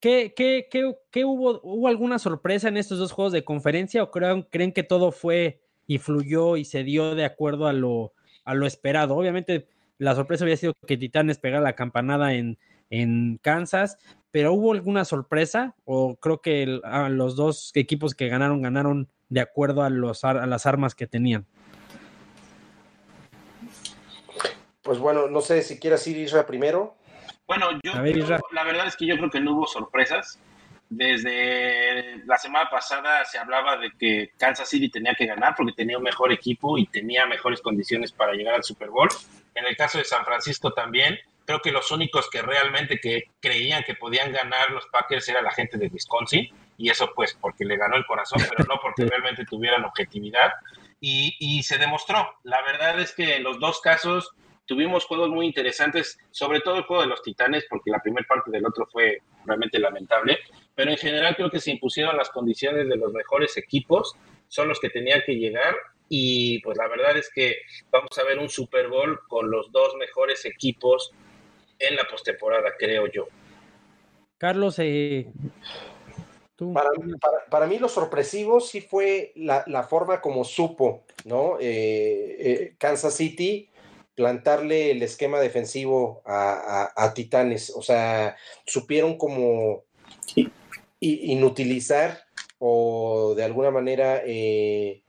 ¿Qué, 0.00 0.32
qué, 0.34 0.66
qué, 1.10 1.24
hubo? 1.26 1.60
¿Hubo 1.62 1.88
alguna 1.88 2.18
sorpresa 2.18 2.68
en 2.68 2.78
estos 2.78 2.98
dos 2.98 3.12
juegos 3.12 3.34
de 3.34 3.44
conferencia 3.44 4.02
o 4.02 4.10
creen, 4.10 4.46
creen 4.50 4.72
que 4.72 4.82
todo 4.82 5.12
fue 5.12 5.60
y 5.86 5.98
fluyó 5.98 6.56
y 6.56 6.64
se 6.64 6.84
dio 6.84 7.14
de 7.14 7.26
acuerdo 7.26 7.66
a 7.66 7.74
lo, 7.74 8.14
a 8.44 8.54
lo 8.54 8.66
esperado? 8.66 9.14
Obviamente 9.14 9.68
la 9.98 10.14
sorpresa 10.14 10.44
había 10.44 10.56
sido 10.56 10.72
que 10.86 10.96
Titanes 10.96 11.38
pegara 11.38 11.62
la 11.62 11.74
campanada 11.74 12.32
en, 12.32 12.58
en 12.88 13.38
Kansas, 13.42 13.98
pero 14.30 14.54
¿hubo 14.54 14.72
alguna 14.72 15.04
sorpresa 15.04 15.74
o 15.84 16.16
creo 16.16 16.40
que 16.40 16.80
los 17.10 17.36
dos 17.36 17.70
equipos 17.74 18.14
que 18.14 18.28
ganaron 18.28 18.62
ganaron 18.62 19.08
de 19.28 19.40
acuerdo 19.40 19.82
a, 19.82 19.90
los, 19.90 20.24
a 20.24 20.46
las 20.46 20.64
armas 20.64 20.94
que 20.94 21.06
tenían? 21.06 21.46
Pues 24.82 24.98
bueno, 24.98 25.28
no 25.28 25.42
sé 25.42 25.62
si 25.62 25.78
quieras 25.78 26.06
ir 26.06 26.16
Isra 26.16 26.46
primero. 26.46 26.96
Bueno, 27.50 27.70
yo 27.82 27.94
la 28.52 28.62
verdad 28.62 28.86
es 28.86 28.94
que 28.94 29.06
yo 29.06 29.16
creo 29.16 29.28
que 29.28 29.40
no 29.40 29.54
hubo 29.54 29.66
sorpresas. 29.66 30.38
Desde 30.88 32.24
la 32.24 32.36
semana 32.36 32.70
pasada 32.70 33.24
se 33.24 33.38
hablaba 33.38 33.76
de 33.76 33.90
que 33.98 34.30
Kansas 34.38 34.68
City 34.68 34.88
tenía 34.88 35.16
que 35.16 35.26
ganar 35.26 35.56
porque 35.56 35.72
tenía 35.72 35.98
un 35.98 36.04
mejor 36.04 36.30
equipo 36.30 36.78
y 36.78 36.86
tenía 36.86 37.26
mejores 37.26 37.60
condiciones 37.60 38.12
para 38.12 38.34
llegar 38.34 38.54
al 38.54 38.62
Super 38.62 38.90
Bowl. 38.90 39.08
En 39.56 39.66
el 39.66 39.76
caso 39.76 39.98
de 39.98 40.04
San 40.04 40.24
Francisco 40.24 40.72
también, 40.72 41.18
creo 41.44 41.58
que 41.60 41.72
los 41.72 41.90
únicos 41.90 42.30
que 42.30 42.40
realmente 42.40 43.00
que 43.00 43.24
creían 43.40 43.82
que 43.82 43.96
podían 43.96 44.30
ganar 44.30 44.70
los 44.70 44.86
Packers 44.86 45.28
era 45.28 45.42
la 45.42 45.50
gente 45.50 45.76
de 45.76 45.88
Wisconsin 45.88 46.48
y 46.78 46.88
eso 46.88 47.10
pues 47.16 47.36
porque 47.40 47.64
le 47.64 47.76
ganó 47.76 47.96
el 47.96 48.06
corazón, 48.06 48.40
pero 48.48 48.62
no 48.68 48.78
porque 48.80 49.06
realmente 49.10 49.44
tuvieran 49.44 49.84
objetividad 49.84 50.52
y, 51.00 51.34
y 51.40 51.64
se 51.64 51.78
demostró. 51.78 52.32
La 52.44 52.62
verdad 52.62 53.00
es 53.00 53.12
que 53.12 53.38
en 53.38 53.42
los 53.42 53.58
dos 53.58 53.80
casos 53.80 54.36
tuvimos 54.70 55.04
juegos 55.04 55.30
muy 55.30 55.46
interesantes, 55.46 56.16
sobre 56.30 56.60
todo 56.60 56.76
el 56.76 56.84
juego 56.84 57.02
de 57.02 57.08
los 57.08 57.22
Titanes, 57.22 57.66
porque 57.68 57.90
la 57.90 57.98
primera 57.98 58.24
parte 58.28 58.52
del 58.52 58.64
otro 58.64 58.86
fue 58.86 59.18
realmente 59.44 59.80
lamentable, 59.80 60.38
pero 60.76 60.92
en 60.92 60.96
general 60.96 61.34
creo 61.34 61.50
que 61.50 61.58
se 61.58 61.72
impusieron 61.72 62.16
las 62.16 62.30
condiciones 62.30 62.88
de 62.88 62.96
los 62.96 63.12
mejores 63.12 63.56
equipos, 63.56 64.14
son 64.46 64.68
los 64.68 64.78
que 64.78 64.88
tenían 64.88 65.22
que 65.26 65.34
llegar 65.34 65.74
y 66.08 66.60
pues 66.60 66.78
la 66.78 66.86
verdad 66.86 67.16
es 67.16 67.32
que 67.34 67.56
vamos 67.90 68.16
a 68.16 68.22
ver 68.22 68.38
un 68.38 68.48
Super 68.48 68.86
Bowl 68.86 69.18
con 69.26 69.50
los 69.50 69.72
dos 69.72 69.96
mejores 69.96 70.44
equipos 70.44 71.12
en 71.80 71.96
la 71.96 72.04
postemporada, 72.04 72.70
creo 72.78 73.08
yo. 73.08 73.26
Carlos, 74.38 74.76
eh, 74.78 75.32
Para, 77.50 77.66
mí 77.66 77.80
lo 77.80 77.88
sorpresivo 77.88 78.60
sí 78.60 78.82
fue 78.82 79.32
la, 79.34 79.82
forma 79.82 80.20
como 80.20 80.44
supo, 80.44 81.02
¿no? 81.24 81.58
Eh, 81.58 82.36
eh, 82.38 82.74
Kansas 82.78 83.16
City 83.16 83.68
plantarle 84.20 84.90
el 84.90 85.02
esquema 85.02 85.40
defensivo 85.40 86.20
a, 86.26 87.12
Titanes. 87.14 87.70
O 87.70 87.80
sea, 87.80 88.36
supieron 88.66 89.16
como 89.16 89.84
inutilizar 91.00 92.24
o 92.58 93.32
de 93.34 93.44
alguna 93.44 93.70
manera 93.70 94.20
eh, 94.26 95.00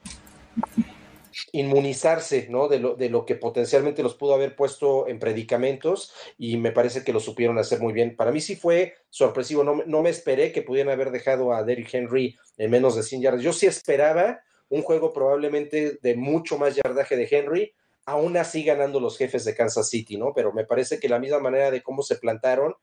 inmunizarse 1.52 2.48
¿no? 2.50 2.70
de, 2.70 2.80
lo, 2.80 2.96
de 2.96 3.10
lo 3.10 3.26
que 3.26 3.36
potencialmente 3.36 4.02
los 4.02 4.16
pudo 4.16 4.34
haber 4.34 4.56
puesto 4.56 5.10
en 5.10 5.20
predicamentos 5.20 6.14
y 6.38 6.56
me 6.56 6.72
parece 6.72 7.04
que 7.04 7.12
lo 7.12 7.20
supieron 7.20 7.58
hacer 7.58 7.82
muy 7.82 7.92
bien. 7.92 8.16
Para 8.16 8.32
mí 8.32 8.40
sí 8.40 8.56
fue 8.56 8.96
sorpresivo, 9.10 9.66
no, 9.66 9.84
no 9.86 10.02
me 10.02 10.10
esperé 10.10 10.54
que 10.54 10.62
pudieran 10.62 10.94
haber 10.94 11.12
dejado 11.12 11.52
a 11.52 11.66
Derrick 11.66 11.94
Henry 11.94 12.38
en 12.58 12.72
menos 12.72 12.96
de 12.96 13.04
100 13.04 13.22
yardas. 13.24 13.44
Yo 13.44 13.52
sí 13.52 13.66
esperaba 13.66 14.40
un 14.70 14.84
juego 14.84 15.12
probablemente 15.12 16.00
de 16.02 16.16
mucho 16.16 16.58
más 16.58 16.78
yardaje 16.78 17.18
de 17.18 17.28
Henry, 17.30 17.74
aún 18.06 18.38
así 18.38 18.64
ganando 18.64 19.00
los 19.00 19.18
jefes 19.18 19.46
de 19.46 19.56
Kansas 19.56 19.90
City, 19.90 20.18
¿no? 20.18 20.34
Pero 20.36 20.54
me 20.54 20.66
parece 20.66 21.00
que 21.00 21.10
la 21.10 21.20
misma 21.20 21.40
manera 21.40 21.72
de 21.72 21.82
cómo 21.82 22.02
se 22.02 22.16
plantaron 22.16 22.76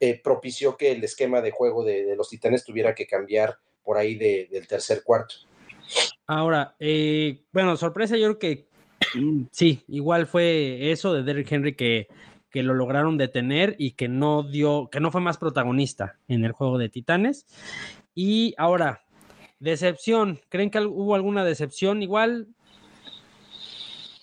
eh, 0.00 0.20
propició 0.22 0.76
que 0.76 0.92
el 0.92 1.04
esquema 1.04 1.40
de 1.40 1.50
juego 1.50 1.84
de, 1.84 2.14
los 2.16 2.28
Titanes 2.28 2.64
tuviera 2.64 2.94
que 2.94 3.06
cambiar 3.06 3.58
por 3.82 3.98
ahí 3.98 4.16
del 4.16 4.66
tercer 4.66 5.02
cuarto. 5.04 5.34
Ahora, 6.26 6.74
eh, 6.78 7.42
bueno, 7.52 7.76
sorpresa, 7.76 8.16
yo 8.16 8.36
creo 8.36 8.38
que 8.38 8.68
sí, 9.52 9.84
igual 9.88 10.26
fue 10.26 10.90
eso 10.90 11.12
de 11.12 11.22
Derrick 11.22 11.52
Henry 11.52 11.74
que, 11.76 12.08
que 12.50 12.62
lo 12.62 12.74
lograron 12.74 13.18
detener 13.18 13.76
y 13.78 13.92
que 13.92 14.08
no 14.08 14.42
dio, 14.42 14.88
que 14.90 15.00
no 15.00 15.10
fue 15.10 15.20
más 15.20 15.38
protagonista 15.38 16.18
en 16.28 16.44
el 16.44 16.52
juego 16.52 16.78
de 16.78 16.88
Titanes. 16.88 17.46
Y 18.14 18.54
ahora, 18.58 19.02
decepción, 19.58 20.40
¿creen 20.48 20.70
que 20.70 20.78
hubo 20.80 21.14
alguna 21.14 21.44
decepción 21.44 22.02
igual? 22.02 22.53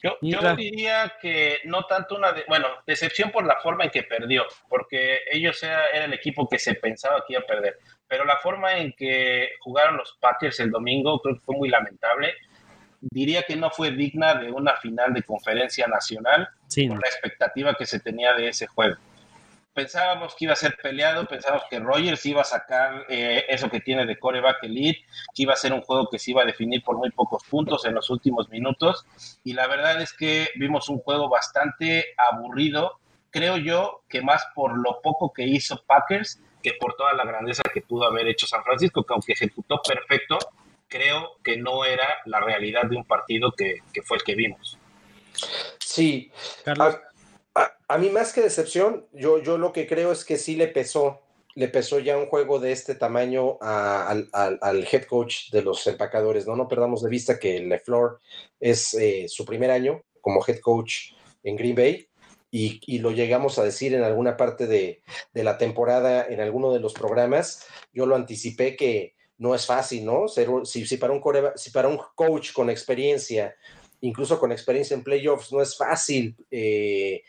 Yo, 0.04 0.18
diría 0.56 1.14
que 1.22 1.60
no 1.66 1.86
tanto 1.86 2.16
una, 2.16 2.34
bueno, 2.48 2.68
decepción 2.88 3.32
por 3.32 3.46
la 3.46 3.58
forma 3.58 3.84
en 3.84 3.92
que 3.92 4.04
perdió, 4.04 4.46
porque 4.68 5.20
ellos 5.32 5.62
era, 5.62 5.86
era, 5.88 6.06
el 6.06 6.14
equipo 6.14 6.50
que 6.50 6.58
se 6.58 6.74
pensaba 6.74 7.24
que 7.26 7.34
iba 7.34 7.42
a 7.42 7.46
perder, 7.46 7.78
pero 8.08 8.26
la 8.26 8.38
forma 8.38 8.78
en 8.78 8.94
que 8.94 9.50
jugaron 9.60 9.98
los 9.98 10.18
Packers 10.20 10.60
el 10.60 10.72
domingo 10.72 11.20
creo 11.22 11.36
que 11.36 11.42
fue 11.42 11.56
muy 11.56 11.70
lamentable. 11.70 12.34
Diría 13.00 13.44
que 13.44 13.56
no 13.56 13.72
fue 13.72 13.92
digna 13.92 14.36
de 14.36 14.52
una 14.52 14.76
final 14.76 15.14
de 15.14 15.24
conferencia 15.24 15.88
nacional 15.88 16.50
por 16.88 17.02
la 17.02 17.08
expectativa 17.08 17.74
que 17.74 17.86
se 17.86 18.00
tenía 18.00 18.34
de 18.34 18.50
ese 18.50 18.68
juego 18.68 18.96
pensábamos 19.74 20.36
que 20.36 20.46
iba 20.46 20.54
a 20.54 20.58
ser 20.58 20.78
peleado, 20.82 21.26
pensábamos 21.26 21.66
que 21.70 21.80
Rogers 21.80 22.26
iba 22.26 22.42
a 22.42 22.46
sacar 22.46 23.06
eh, 23.10 23.46
eso 23.50 23.70
que 23.70 23.80
tiene 23.80 24.06
de 24.06 24.20
coreback 24.20 24.64
elite, 24.64 25.06
que 25.34 25.44
iba 25.44 25.54
a 25.54 25.58
ser 25.58 25.74
un 25.74 25.82
juego 25.82 26.10
que 26.10 26.20
se 26.20 26.32
iba 26.32 26.42
a 26.42 26.46
definir 26.46 26.84
por 26.84 26.98
muy 26.98 27.12
pocos 27.12 27.44
puntos 27.50 27.86
en 27.86 27.96
los 27.96 28.10
últimos 28.10 28.50
minutos, 28.50 29.06
y 29.44 29.54
la 29.54 29.68
verdad 29.68 30.02
es 30.02 30.14
que 30.14 30.50
vimos 30.56 30.90
un 30.90 31.00
juego 31.00 31.30
bastante 31.30 32.14
aburrido, 32.32 33.00
creo 33.30 33.58
yo 33.58 34.04
que 34.10 34.22
más 34.22 34.46
por 34.54 34.78
lo 34.78 35.02
poco 35.02 35.32
que 35.32 35.44
hizo 35.44 35.82
Packers 35.86 36.42
que 36.62 36.74
por 36.80 36.96
toda 36.96 37.14
la 37.14 37.26
grandeza 37.26 37.64
que 37.74 37.82
pudo 37.82 38.06
haber 38.06 38.28
hecho 38.28 38.48
San 38.48 38.64
Francisco, 38.64 39.04
que 39.04 39.14
aunque 39.14 39.34
ejecutó 39.34 39.82
perfecto, 39.82 40.38
creo 40.88 41.38
que 41.44 41.58
no 41.58 41.86
era 41.86 42.08
la 42.26 42.40
realidad 42.40 42.84
de 42.84 42.98
un 42.98 43.06
partido 43.06 43.52
que, 43.54 43.80
fue 44.04 44.18
el 44.18 44.24
que 44.24 44.36
vimos. 44.36 44.78
Sí, 45.80 46.32
Carlos. 46.64 47.00
A, 47.54 47.98
mí 47.98 48.10
más 48.10 48.32
que 48.32 48.42
decepción, 48.42 49.06
yo, 49.12 49.42
yo 49.42 49.58
lo 49.58 49.74
que 49.74 49.86
creo 49.86 50.12
es 50.12 50.24
que 50.24 50.38
sí 50.38 50.56
le 50.56 50.68
pesó, 50.68 51.20
le 51.56 51.68
pesó 51.68 52.00
ya 52.00 52.18
un 52.18 52.28
juego 52.28 52.60
de 52.60 52.72
este 52.72 52.96
tamaño 52.96 53.58
al, 53.62 54.88
head 54.90 55.04
coach 55.04 55.52
de 55.52 55.62
los 55.62 55.86
empacadores, 55.88 56.48
¿no? 56.48 56.56
No 56.56 56.70
perdamos 56.70 57.04
de 57.04 57.10
vista 57.10 57.38
que 57.38 57.60
LeFleur 57.60 58.20
es 58.60 58.94
eh, 58.94 59.26
su 59.28 59.44
primer 59.46 59.72
año 59.72 60.02
como 60.22 60.44
head 60.48 60.60
coach 60.60 61.14
en 61.44 61.58
Green 61.58 61.76
Bay 61.76 62.08
y, 62.52 63.00
lo 63.00 63.12
llegamos 63.12 63.58
a 63.58 63.64
decir 63.64 63.94
en 63.94 64.04
alguna 64.04 64.36
parte 64.36 64.68
de, 64.68 65.02
la 65.34 65.58
temporada, 65.58 66.28
en 66.28 66.42
alguno 66.42 66.74
de 66.74 66.82
los 66.82 66.94
programas, 66.94 67.66
yo 67.94 68.06
lo 68.06 68.16
anticipé 68.16 68.76
que 68.76 69.16
no 69.38 69.56
es 69.56 69.66
fácil, 69.66 70.06
¿no? 70.06 70.28
si, 70.28 70.98
para 70.98 71.14
un 71.14 71.22
si 71.56 71.72
para 71.72 71.88
un 71.88 72.00
coach 72.16 72.52
con 72.54 72.70
experiencia 72.70 73.56
incluso 74.02 74.40
con 74.40 74.52
experiencia 74.52 74.96
en 74.96 75.04
playoffs, 75.04 75.52
no 75.52 75.62
es 75.62 75.78
fácil 75.78 76.36
eh, 76.50 77.24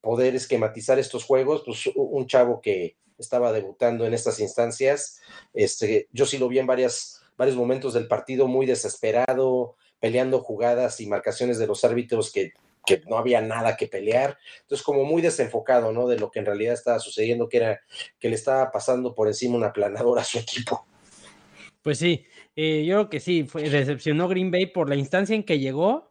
poder 0.00 0.34
esquematizar 0.36 0.98
estos 0.98 1.24
juegos, 1.24 1.62
pues 1.64 1.88
un 1.94 2.26
chavo 2.26 2.60
que 2.60 2.96
estaba 3.18 3.52
debutando 3.52 4.06
en 4.06 4.14
estas 4.14 4.38
instancias, 4.40 5.20
este, 5.52 6.08
yo 6.12 6.24
sí 6.24 6.38
lo 6.38 6.48
vi 6.48 6.58
en 6.60 6.66
varias, 6.66 7.20
varios 7.36 7.56
momentos 7.56 7.94
del 7.94 8.06
partido 8.06 8.46
muy 8.46 8.64
desesperado, 8.64 9.76
peleando 9.98 10.40
jugadas 10.40 11.00
y 11.00 11.06
marcaciones 11.06 11.58
de 11.58 11.66
los 11.66 11.82
árbitros 11.82 12.30
que, 12.32 12.52
que 12.86 13.02
no 13.06 13.18
había 13.18 13.40
nada 13.40 13.76
que 13.76 13.88
pelear, 13.88 14.38
entonces 14.62 14.84
como 14.84 15.04
muy 15.04 15.20
desenfocado, 15.20 15.92
¿no? 15.92 16.06
De 16.06 16.18
lo 16.18 16.30
que 16.30 16.38
en 16.38 16.46
realidad 16.46 16.74
estaba 16.74 17.00
sucediendo, 17.00 17.48
que 17.48 17.56
era 17.56 17.80
que 18.18 18.28
le 18.28 18.36
estaba 18.36 18.70
pasando 18.70 19.14
por 19.14 19.26
encima 19.26 19.56
una 19.56 19.72
planadora 19.72 20.22
a 20.22 20.24
su 20.24 20.38
equipo. 20.38 20.86
Pues 21.82 21.98
sí, 21.98 22.26
eh, 22.60 22.84
yo 22.84 22.96
creo 22.96 23.08
que 23.08 23.20
sí, 23.20 23.44
fue, 23.44 23.70
decepcionó 23.70 24.26
Green 24.26 24.50
Bay 24.50 24.66
por 24.66 24.88
la 24.88 24.96
instancia 24.96 25.36
en 25.36 25.44
que 25.44 25.60
llegó 25.60 26.10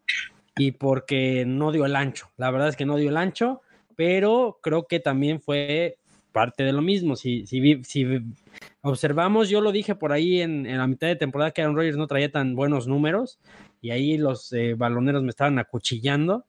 y 0.55 0.71
porque 0.71 1.43
no 1.45 1.73
dio 1.73 1.85
el 1.85 1.93
ancho. 1.93 2.31
La 2.37 2.51
verdad 2.51 2.69
es 2.69 2.77
que 2.77 2.85
no 2.85 2.95
dio 2.95 3.09
el 3.09 3.17
ancho, 3.17 3.59
pero 3.97 4.57
creo 4.63 4.87
que 4.87 5.01
también 5.01 5.41
fue 5.41 5.97
parte 6.31 6.63
de 6.63 6.71
lo 6.71 6.81
mismo. 6.81 7.17
Si, 7.17 7.45
si, 7.47 7.83
si 7.83 8.05
observamos, 8.79 9.49
yo 9.49 9.59
lo 9.59 9.73
dije 9.73 9.95
por 9.95 10.13
ahí 10.13 10.39
en, 10.39 10.65
la 10.77 10.87
mitad 10.87 11.07
de 11.07 11.17
temporada 11.17 11.51
que 11.51 11.63
Aaron 11.63 11.75
Rodgers 11.75 11.97
no 11.97 12.07
traía 12.07 12.31
tan 12.31 12.55
buenos 12.55 12.87
números 12.87 13.39
y 13.81 13.89
ahí 13.91 14.17
los 14.17 14.53
eh, 14.53 14.73
baloneros 14.73 15.23
me 15.23 15.31
estaban 15.31 15.59
acuchillando. 15.59 16.45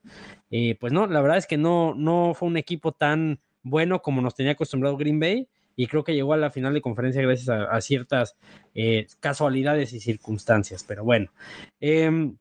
Eh, 0.52 0.76
pues 0.78 0.92
no, 0.92 1.08
la 1.08 1.20
verdad 1.20 1.38
es 1.38 1.48
que 1.48 1.56
no, 1.56 1.96
no 1.96 2.34
fue 2.34 2.46
un 2.46 2.56
equipo 2.56 2.92
tan 2.92 3.40
bueno 3.64 4.00
como 4.00 4.22
nos 4.22 4.36
tenía 4.36 4.52
acostumbrado 4.52 4.96
Green 4.96 5.18
Bay 5.18 5.48
y 5.78 5.86
creo 5.86 6.02
que 6.02 6.12
llegó 6.12 6.32
a 6.32 6.36
la 6.36 6.50
final 6.50 6.74
de 6.74 6.80
conferencia 6.80 7.22
gracias 7.22 7.48
a, 7.48 7.80
ciertas 7.80 8.36
eh, 8.74 9.06
casualidades 9.20 9.92
y 9.92 10.00
circunstancias. 10.00 10.82
Pero 10.82 11.04
bueno, 11.04 11.30
em, 11.78 12.36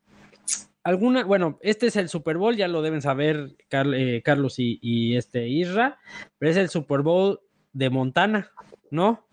alguna, 0.84 1.24
bueno, 1.24 1.60
este 1.62 1.86
es 1.86 1.98
el 1.98 2.10
Super 2.10 2.38
Bowl, 2.38 2.58
ya 2.58 2.68
lo 2.68 2.82
deben 2.82 3.04
saber 3.04 3.56
eh, 3.70 4.24
Carlos 4.26 4.56
y, 4.58 5.16
este 5.16 5.48
Isra, 5.48 6.00
pero 6.40 6.50
es 6.50 6.58
el 6.58 6.70
Super 6.70 7.02
Bowl 7.02 7.40
de 7.74 7.92
Montana, 7.92 8.50
¿no? 8.90 9.28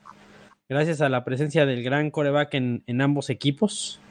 Gracias 0.69 1.01
a 1.01 1.09
la 1.09 1.25
presencia 1.25 1.65
del 1.65 1.83
gran 1.83 2.11
coreback 2.11 2.53
en, 2.53 2.85
en 2.87 3.01
ambos 3.01 3.31
equipos. 3.31 4.03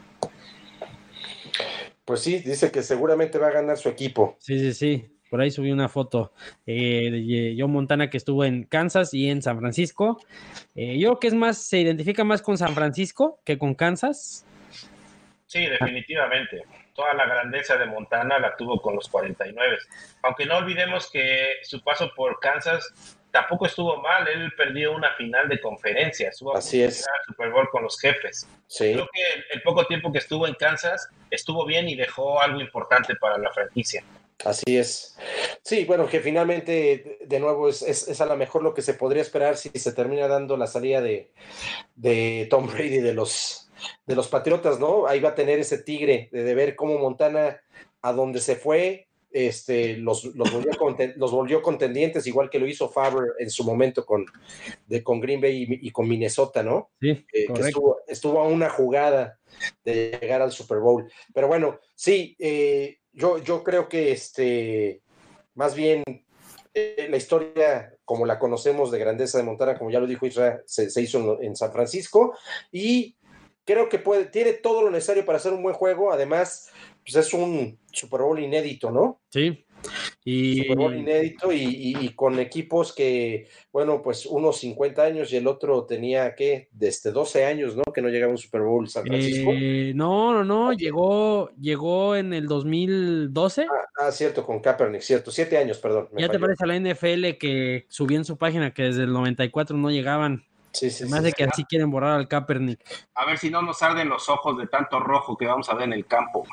Pues 2.04 2.22
sí, 2.22 2.40
dice 2.40 2.72
que 2.72 2.82
seguramente 2.82 3.38
va 3.38 3.50
a 3.50 3.52
ganar 3.52 3.78
su 3.78 3.90
equipo. 3.90 4.38
Sí, 4.40 4.58
sí, 4.58 4.74
sí. 4.74 5.14
Por 5.34 5.42
ahí 5.42 5.50
subí 5.50 5.72
una 5.72 5.90
foto 5.90 6.32
eh, 6.68 7.10
de 7.10 7.56
John 7.58 7.72
Montana 7.72 8.12
que 8.12 8.18
estuvo 8.18 8.46
en 8.46 8.66
Kansas 8.66 9.16
y 9.16 9.32
en 9.32 9.42
San 9.42 9.58
Francisco. 9.58 10.20
Eh, 10.76 11.00
yo 11.00 11.08
creo 11.08 11.20
que 11.20 11.28
es 11.30 11.34
más, 11.34 11.58
se 11.58 11.80
identifica 11.80 12.24
más 12.24 12.44
con 12.44 12.56
San 12.56 12.76
Francisco 12.76 13.40
que 13.44 13.58
con 13.58 13.74
Kansas. 13.74 14.46
Sí, 15.48 15.66
definitivamente. 15.66 16.62
Toda 16.94 17.16
la 17.16 17.26
grandeza 17.26 17.78
de 17.78 17.88
Montana 17.88 18.38
la 18.38 18.56
tuvo 18.56 18.80
con 18.80 18.94
los 18.94 19.10
49. 19.10 19.76
Aunque 20.22 20.46
no 20.46 20.58
olvidemos 20.58 21.10
que 21.10 21.54
su 21.64 21.82
paso 21.82 22.12
por 22.16 22.40
Kansas 22.40 23.18
tampoco 23.32 23.66
estuvo 23.66 24.04
mal. 24.04 24.28
Él 24.28 24.52
perdió 24.56 24.96
una 24.96 25.16
final 25.16 25.50
de 25.50 25.60
conferencia. 25.60 26.30
Así 26.54 26.84
es. 26.84 27.08
Super 27.26 27.50
Bowl 27.50 27.68
con 27.72 27.82
los 27.82 28.00
jefes. 28.00 28.48
Sí. 28.68 28.94
Creo 28.94 29.10
que 29.12 29.56
el 29.56 29.64
poco 29.64 29.88
tiempo 29.88 30.12
que 30.12 30.20
estuvo 30.20 30.46
en 30.46 30.54
Kansas 30.54 31.10
estuvo 31.32 31.66
bien 31.66 31.90
y 31.90 31.96
dejó 31.96 32.40
algo 32.40 32.62
importante 32.62 33.16
para 33.16 33.40
la 33.40 33.52
franquicia. 33.52 34.04
Así 34.46 34.78
es. 34.78 35.18
Sí, 35.64 35.86
bueno, 35.86 36.08
que 36.08 36.20
finalmente, 36.20 37.20
de 37.26 37.40
nuevo, 37.40 37.70
es, 37.70 37.82
es, 37.82 38.20
a 38.20 38.26
lo 38.26 38.36
mejor 38.36 38.64
lo 38.64 38.74
que 38.74 38.82
se 38.82 38.94
podría 38.94 39.22
esperar 39.22 39.58
si 39.58 39.70
se 39.70 39.94
termina 39.94 40.28
dando 40.28 40.58
la 40.58 40.68
salida 40.68 41.02
de, 41.02 41.32
de 41.96 42.48
Tom 42.50 42.68
Brady 42.68 43.00
de 43.00 43.14
los, 43.14 43.72
de 44.06 44.16
los 44.16 44.28
Patriotas, 44.28 44.80
¿no? 44.80 45.08
Ahí 45.08 45.20
va 45.20 45.30
a 45.30 45.36
tener 45.36 45.60
ese 45.60 45.78
tigre 45.78 46.30
de, 46.32 46.54
ver 46.54 46.76
cómo 46.76 46.98
Montana, 46.98 47.62
a 48.02 48.14
donde 48.14 48.42
se 48.42 48.56
fue, 48.56 49.08
este, 49.32 49.98
los, 49.98 50.26
los, 50.26 50.52
volvió 50.52 50.72
los, 51.16 51.32
volvió 51.32 51.62
contendientes, 51.62 52.28
igual 52.28 52.50
que 52.50 52.60
lo 52.60 52.68
hizo 52.68 52.90
Faber 52.90 53.32
en 53.40 53.50
su 53.50 53.64
momento 53.64 54.06
con, 54.06 54.26
de, 54.86 55.02
con 55.02 55.20
Green 55.20 55.42
Bay 55.42 55.66
y, 55.70 55.92
con 55.92 56.08
Minnesota, 56.08 56.62
¿no? 56.62 56.92
Sí, 57.00 57.26
eh, 57.34 57.48
que 57.54 57.62
estuvo, 57.62 58.02
estuvo, 58.08 58.40
a 58.40 58.48
una 58.48 58.70
jugada 58.70 59.40
de 59.84 60.18
llegar 60.22 60.42
al 60.42 60.52
Super 60.52 60.80
Bowl. 60.80 61.10
Pero 61.34 61.48
bueno, 61.48 61.80
sí, 61.96 62.36
eh, 62.40 63.00
yo, 63.14 63.38
yo 63.38 63.64
creo 63.64 63.88
que 63.88 64.12
este, 64.12 65.02
más 65.56 65.76
bien 65.76 66.04
eh, 66.74 67.08
la 67.10 67.18
historia 67.18 67.94
como 68.04 68.26
la 68.26 68.40
conocemos 68.40 68.92
de 68.92 69.00
Grandeza 69.00 69.38
de 69.38 69.44
Montana, 69.44 69.78
como 69.78 69.92
ya 69.92 70.00
lo 70.00 70.08
dijo 70.08 70.26
Israel, 70.26 70.62
se, 70.66 71.02
hizo 71.02 71.40
en, 71.42 71.56
San 71.56 71.72
Francisco 71.72 72.36
y 72.72 73.16
creo 73.64 73.88
que 73.90 74.00
puede, 74.00 74.26
tiene 74.26 74.54
todo 74.54 74.82
lo 74.82 74.90
necesario 74.90 75.26
para 75.26 75.38
hacer 75.38 75.54
un 75.54 75.64
buen 75.64 75.76
juego. 75.76 76.12
Además, 76.12 76.72
pues 77.04 77.16
es 77.16 77.34
un 77.34 77.80
Super 77.92 78.22
Bowl 78.22 78.40
inédito, 78.40 78.92
¿no? 78.92 79.22
Sí, 79.30 79.66
y... 80.26 80.68
Super 80.68 80.96
inédito 80.96 81.52
y, 81.52 82.10
con 82.16 82.40
equipos 82.40 82.94
que, 82.94 83.48
bueno, 83.72 84.02
pues 84.02 84.26
unos 84.26 84.58
50 84.60 85.04
años 85.04 85.34
y 85.34 85.38
el 85.38 85.48
otro 85.48 85.86
tenía, 85.86 86.36
¿qué? 86.36 86.70
Desde 86.72 87.12
12 87.12 87.46
años, 87.46 87.76
¿no? 87.76 87.84
Que 87.94 88.02
no 88.02 88.10
llegaba 88.10 88.32
un 88.32 88.38
Super 88.38 88.62
Bowl 88.62 88.88
San 88.88 89.04
Francisco. 89.04 89.52
Eh, 89.54 89.94
no, 89.96 90.34
no, 90.34 90.44
no, 90.44 90.74
llegó, 90.74 91.52
llegó 91.60 92.16
en 92.16 92.34
el 92.34 92.48
2012. 92.48 93.64
Ah, 93.64 94.08
ah, 94.08 94.12
cierto, 94.12 94.46
con 94.46 94.60
Kaepernick, 94.60 95.02
cierto, 95.02 95.32
siete 95.32 95.58
años, 95.58 95.78
perdón. 95.80 96.10
Ya 96.18 96.30
te 96.30 96.40
parece 96.40 96.64
a 96.64 96.68
la 96.68 96.80
NFL 96.80 97.38
que 97.40 97.86
subió 97.90 98.18
en 98.18 98.26
su 98.26 98.38
página 98.38 98.74
que 98.74 98.84
desde 98.84 99.04
el 99.04 99.14
94 99.14 99.78
no 99.78 99.92
llegaban. 99.92 100.46
Sí, 100.72 100.90
sí, 100.90 101.06
Más 101.06 101.22
de 101.22 101.32
que 101.32 101.44
así 101.44 101.64
quieren 101.66 101.92
borrar 101.92 102.18
al 102.18 102.28
Kaepernick. 102.28 102.80
A 103.14 103.26
ver 103.26 103.38
si 103.38 103.52
no 103.52 103.62
nos 103.62 103.84
arden 103.84 104.10
los 104.10 104.28
ojos 104.28 104.58
de 104.58 104.66
tanto 104.66 105.00
rojo 105.00 105.38
que 105.38 105.46
vamos 105.46 105.70
a 105.70 105.76
ver 105.76 105.84
en 105.84 105.94
el 105.94 106.08
campo. 106.08 106.48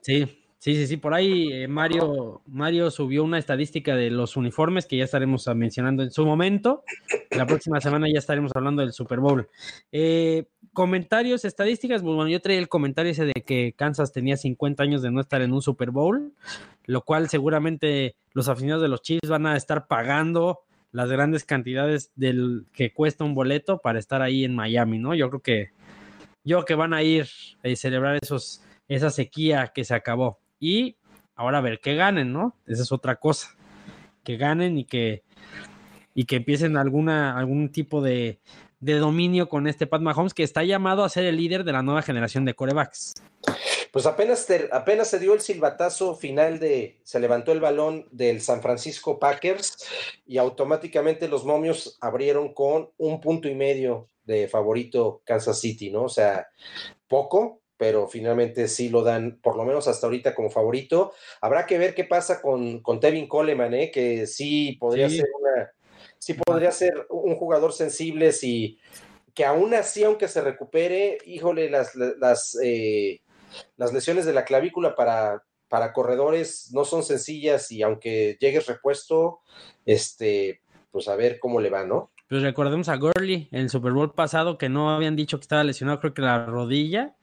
Sí, 0.00 0.41
Sí, 0.62 0.76
sí, 0.76 0.86
sí, 0.86 0.96
por 0.96 1.12
ahí 1.12 1.52
eh, 1.52 1.66
Mario, 1.66 2.40
Mario 2.46 2.92
subió 2.92 3.24
una 3.24 3.36
estadística 3.36 3.96
de 3.96 4.10
los 4.10 4.36
uniformes 4.36 4.86
que 4.86 4.96
ya 4.96 5.02
estaremos 5.02 5.44
mencionando 5.56 6.04
en 6.04 6.12
su 6.12 6.24
momento. 6.24 6.84
La 7.32 7.46
próxima 7.46 7.80
semana 7.80 8.06
ya 8.08 8.20
estaremos 8.20 8.52
hablando 8.54 8.80
del 8.82 8.92
Super 8.92 9.18
Bowl. 9.18 9.48
Eh, 9.90 10.44
comentarios, 10.72 11.44
estadísticas, 11.44 12.02
pues, 12.02 12.14
bueno, 12.14 12.30
yo 12.30 12.40
traía 12.40 12.60
el 12.60 12.68
comentario 12.68 13.10
ese 13.10 13.24
de 13.24 13.42
que 13.44 13.74
Kansas 13.76 14.12
tenía 14.12 14.36
50 14.36 14.84
años 14.84 15.02
de 15.02 15.10
no 15.10 15.20
estar 15.20 15.42
en 15.42 15.52
un 15.52 15.62
Super 15.62 15.90
Bowl, 15.90 16.32
lo 16.84 17.02
cual 17.02 17.28
seguramente 17.28 18.14
los 18.32 18.48
aficionados 18.48 18.82
de 18.82 18.88
los 18.88 19.02
Chiefs 19.02 19.28
van 19.28 19.46
a 19.46 19.56
estar 19.56 19.88
pagando 19.88 20.60
las 20.92 21.10
grandes 21.10 21.44
cantidades 21.44 22.12
del 22.14 22.66
que 22.72 22.92
cuesta 22.92 23.24
un 23.24 23.34
boleto 23.34 23.78
para 23.78 23.98
estar 23.98 24.22
ahí 24.22 24.44
en 24.44 24.54
Miami, 24.54 25.00
¿no? 25.00 25.12
Yo 25.16 25.28
creo 25.28 25.42
que 25.42 25.70
yo 26.44 26.64
que 26.64 26.76
van 26.76 26.94
a 26.94 27.02
ir 27.02 27.26
a 27.64 27.74
celebrar 27.74 28.16
esos 28.22 28.62
esa 28.86 29.10
sequía 29.10 29.72
que 29.74 29.84
se 29.84 29.94
acabó 29.94 30.41
y 30.62 30.96
ahora 31.34 31.58
a 31.58 31.60
ver 31.60 31.80
que 31.80 31.96
ganen, 31.96 32.32
¿no? 32.32 32.56
Esa 32.68 32.84
es 32.84 32.92
otra 32.92 33.16
cosa. 33.16 33.48
Que 34.22 34.36
ganen 34.36 34.78
y 34.78 34.84
que 34.84 35.24
y 36.14 36.24
que 36.24 36.36
empiecen 36.36 36.76
alguna 36.76 37.36
algún 37.36 37.72
tipo 37.72 38.00
de 38.00 38.38
de 38.78 38.94
dominio 38.94 39.48
con 39.48 39.66
este 39.66 39.88
Pat 39.88 40.00
Mahomes 40.00 40.34
que 40.34 40.44
está 40.44 40.62
llamado 40.62 41.02
a 41.02 41.08
ser 41.08 41.24
el 41.24 41.36
líder 41.36 41.64
de 41.64 41.72
la 41.72 41.82
nueva 41.82 42.02
generación 42.02 42.44
de 42.44 42.54
corebacks. 42.54 43.14
Pues 43.90 44.06
apenas, 44.06 44.46
apenas 44.70 45.08
se 45.08 45.18
dio 45.18 45.34
el 45.34 45.40
silbatazo 45.40 46.14
final 46.14 46.60
de, 46.60 47.00
se 47.02 47.18
levantó 47.18 47.52
el 47.52 47.60
balón 47.60 48.06
del 48.12 48.40
San 48.40 48.62
Francisco 48.62 49.18
Packers 49.18 49.76
y 50.26 50.38
automáticamente 50.38 51.28
los 51.28 51.44
momios 51.44 51.98
abrieron 52.00 52.54
con 52.54 52.90
un 52.98 53.20
punto 53.20 53.48
y 53.48 53.54
medio 53.54 54.08
de 54.24 54.46
favorito 54.46 55.22
Kansas 55.24 55.60
City, 55.60 55.90
¿no? 55.90 56.04
O 56.04 56.08
sea, 56.08 56.48
poco, 57.08 57.61
pero 57.82 58.06
finalmente 58.06 58.68
sí 58.68 58.90
lo 58.90 59.02
dan, 59.02 59.40
por 59.42 59.56
lo 59.56 59.64
menos 59.64 59.88
hasta 59.88 60.06
ahorita 60.06 60.36
como 60.36 60.50
favorito. 60.50 61.12
Habrá 61.40 61.66
que 61.66 61.78
ver 61.78 61.96
qué 61.96 62.04
pasa 62.04 62.40
con, 62.40 62.78
con 62.78 63.00
Tevin 63.00 63.26
Coleman, 63.26 63.74
¿eh? 63.74 63.90
Que 63.90 64.28
sí 64.28 64.76
podría 64.78 65.08
ser 65.10 65.26
una 65.40 65.72
sí 66.16 66.34
podría 66.34 66.70
ser 66.70 67.08
un 67.10 67.34
jugador 67.34 67.72
sensible 67.72 68.30
si 68.30 68.78
que 69.34 69.44
aún 69.44 69.74
así, 69.74 70.04
aunque 70.04 70.28
se 70.28 70.42
recupere, 70.42 71.18
híjole, 71.26 71.70
las, 71.70 71.96
las, 71.96 72.56
eh, 72.62 73.20
las 73.76 73.92
lesiones 73.92 74.26
de 74.26 74.32
la 74.32 74.44
clavícula 74.44 74.94
para, 74.94 75.42
para 75.66 75.92
corredores 75.92 76.70
no 76.72 76.84
son 76.84 77.02
sencillas 77.02 77.72
y 77.72 77.82
aunque 77.82 78.38
llegue 78.40 78.60
repuesto, 78.60 79.40
este, 79.84 80.60
pues 80.92 81.08
a 81.08 81.16
ver 81.16 81.40
cómo 81.40 81.60
le 81.60 81.68
va, 81.70 81.84
¿no? 81.84 82.12
Pues 82.28 82.42
recordemos 82.42 82.88
a 82.88 82.96
Gurley 82.96 83.48
en 83.50 83.62
el 83.62 83.70
Super 83.70 83.90
Bowl 83.90 84.14
pasado 84.14 84.56
que 84.56 84.68
no 84.68 84.94
habían 84.94 85.16
dicho 85.16 85.38
que 85.38 85.42
estaba 85.42 85.64
lesionado, 85.64 85.98
creo 85.98 86.14
que 86.14 86.22
la 86.22 86.46
rodilla 86.46 87.16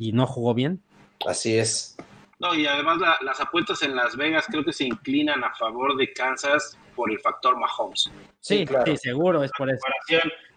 y 0.00 0.12
no 0.12 0.26
jugó 0.26 0.54
bien. 0.54 0.82
Así 1.26 1.58
es. 1.58 1.96
No, 2.38 2.54
y 2.54 2.66
además 2.66 2.98
las 3.20 3.38
apuestas 3.38 3.82
en 3.82 3.94
Las 3.94 4.16
Vegas 4.16 4.46
creo 4.48 4.64
que 4.64 4.72
se 4.72 4.84
inclinan 4.84 5.44
a 5.44 5.54
favor 5.54 5.94
de 5.98 6.10
Kansas 6.14 6.78
por 6.96 7.12
el 7.12 7.20
factor 7.20 7.58
Mahomes. 7.58 8.10
Sí, 8.40 8.66
sí, 8.86 8.96
seguro, 8.96 9.44
es 9.44 9.52
por 9.56 9.68
eso. 9.70 9.82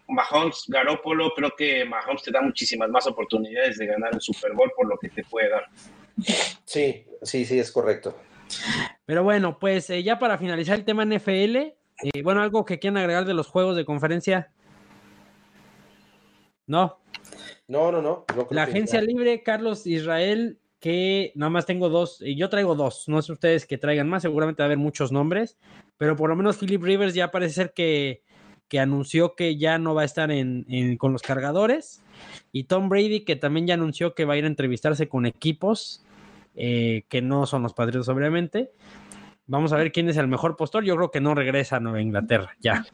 Mahomes, 0.07 0.63
Garópolo, 0.67 1.33
creo 1.35 1.51
que 1.57 1.83
Mahomes 1.83 2.23
te 2.23 2.31
da 2.31 2.41
muchísimas 2.41 2.89
más 2.89 3.05
oportunidades 3.05 3.77
de 3.77 3.85
ganar 3.85 4.13
el 4.13 4.21
Super 4.21 4.53
Bowl 4.53 4.71
por 4.77 4.87
lo 4.87 4.97
que 4.97 5.09
te 5.09 5.25
puede 5.25 5.49
dar. 5.49 5.67
Sí, 6.63 7.05
sí, 7.21 7.43
sí, 7.43 7.59
es 7.59 7.69
correcto. 7.69 8.17
Pero 9.05 9.23
bueno, 9.23 9.59
pues 9.59 9.89
eh, 9.89 10.03
ya 10.03 10.19
para 10.19 10.37
finalizar 10.37 10.79
el 10.79 10.85
tema 10.85 11.03
NFL, 11.03 11.55
eh, 11.57 11.75
bueno, 12.23 12.41
algo 12.41 12.63
que 12.63 12.79
quieran 12.79 12.97
agregar 12.97 13.25
de 13.25 13.33
los 13.33 13.47
juegos 13.47 13.75
de 13.75 13.83
conferencia. 13.83 14.53
No. 16.65 17.02
No, 17.67 17.91
no, 17.91 18.01
no. 18.01 18.25
la 18.49 18.63
agencia 18.63 19.01
libre, 19.01 19.41
Carlos 19.41 19.87
Israel, 19.87 20.59
que 20.79 21.31
nada 21.35 21.49
más 21.49 21.65
tengo 21.65 21.89
dos, 21.89 22.21
y 22.21 22.35
yo 22.35 22.49
traigo 22.49 22.75
dos, 22.75 23.07
no 23.07 23.21
sé 23.21 23.31
ustedes 23.31 23.65
que 23.65 23.77
traigan 23.77 24.09
más, 24.09 24.23
seguramente 24.23 24.61
va 24.61 24.65
a 24.65 24.67
haber 24.67 24.77
muchos 24.77 25.13
nombres, 25.13 25.57
pero 25.97 26.17
por 26.17 26.29
lo 26.29 26.35
menos 26.35 26.57
Philip 26.57 26.83
Rivers 26.83 27.13
ya 27.13 27.31
parece 27.31 27.53
ser 27.53 27.73
que, 27.73 28.21
que 28.67 28.81
anunció 28.81 29.35
que 29.35 29.55
ya 29.55 29.77
no 29.77 29.95
va 29.95 30.01
a 30.01 30.05
estar 30.05 30.29
en, 30.29 30.97
con 30.97 31.13
los 31.13 31.21
cargadores, 31.21 32.03
y 32.51 32.65
Tom 32.65 32.89
Brady 32.89 33.23
que 33.23 33.37
también 33.37 33.65
ya 33.65 33.75
anunció 33.75 34.13
que 34.13 34.25
va 34.25 34.33
a 34.33 34.37
ir 34.37 34.43
a 34.43 34.47
entrevistarse 34.47 35.07
con 35.07 35.25
equipos 35.25 36.03
eh, 36.55 37.05
que 37.07 37.21
no 37.21 37.45
son 37.45 37.63
los 37.63 37.73
Patriots 37.73 38.09
obviamente, 38.09 38.71
Vamos 39.45 39.73
a 39.73 39.75
ver 39.75 39.91
quién 39.91 40.07
es 40.07 40.15
el 40.17 40.27
mejor 40.27 40.55
postor. 40.55 40.85
Yo 40.85 40.95
creo 40.95 41.11
que 41.11 41.19
no 41.19 41.35
regresa 41.35 41.75
a 41.75 41.79
Nueva 41.81 42.01
Inglaterra, 42.01 42.55
ya. 42.61 42.85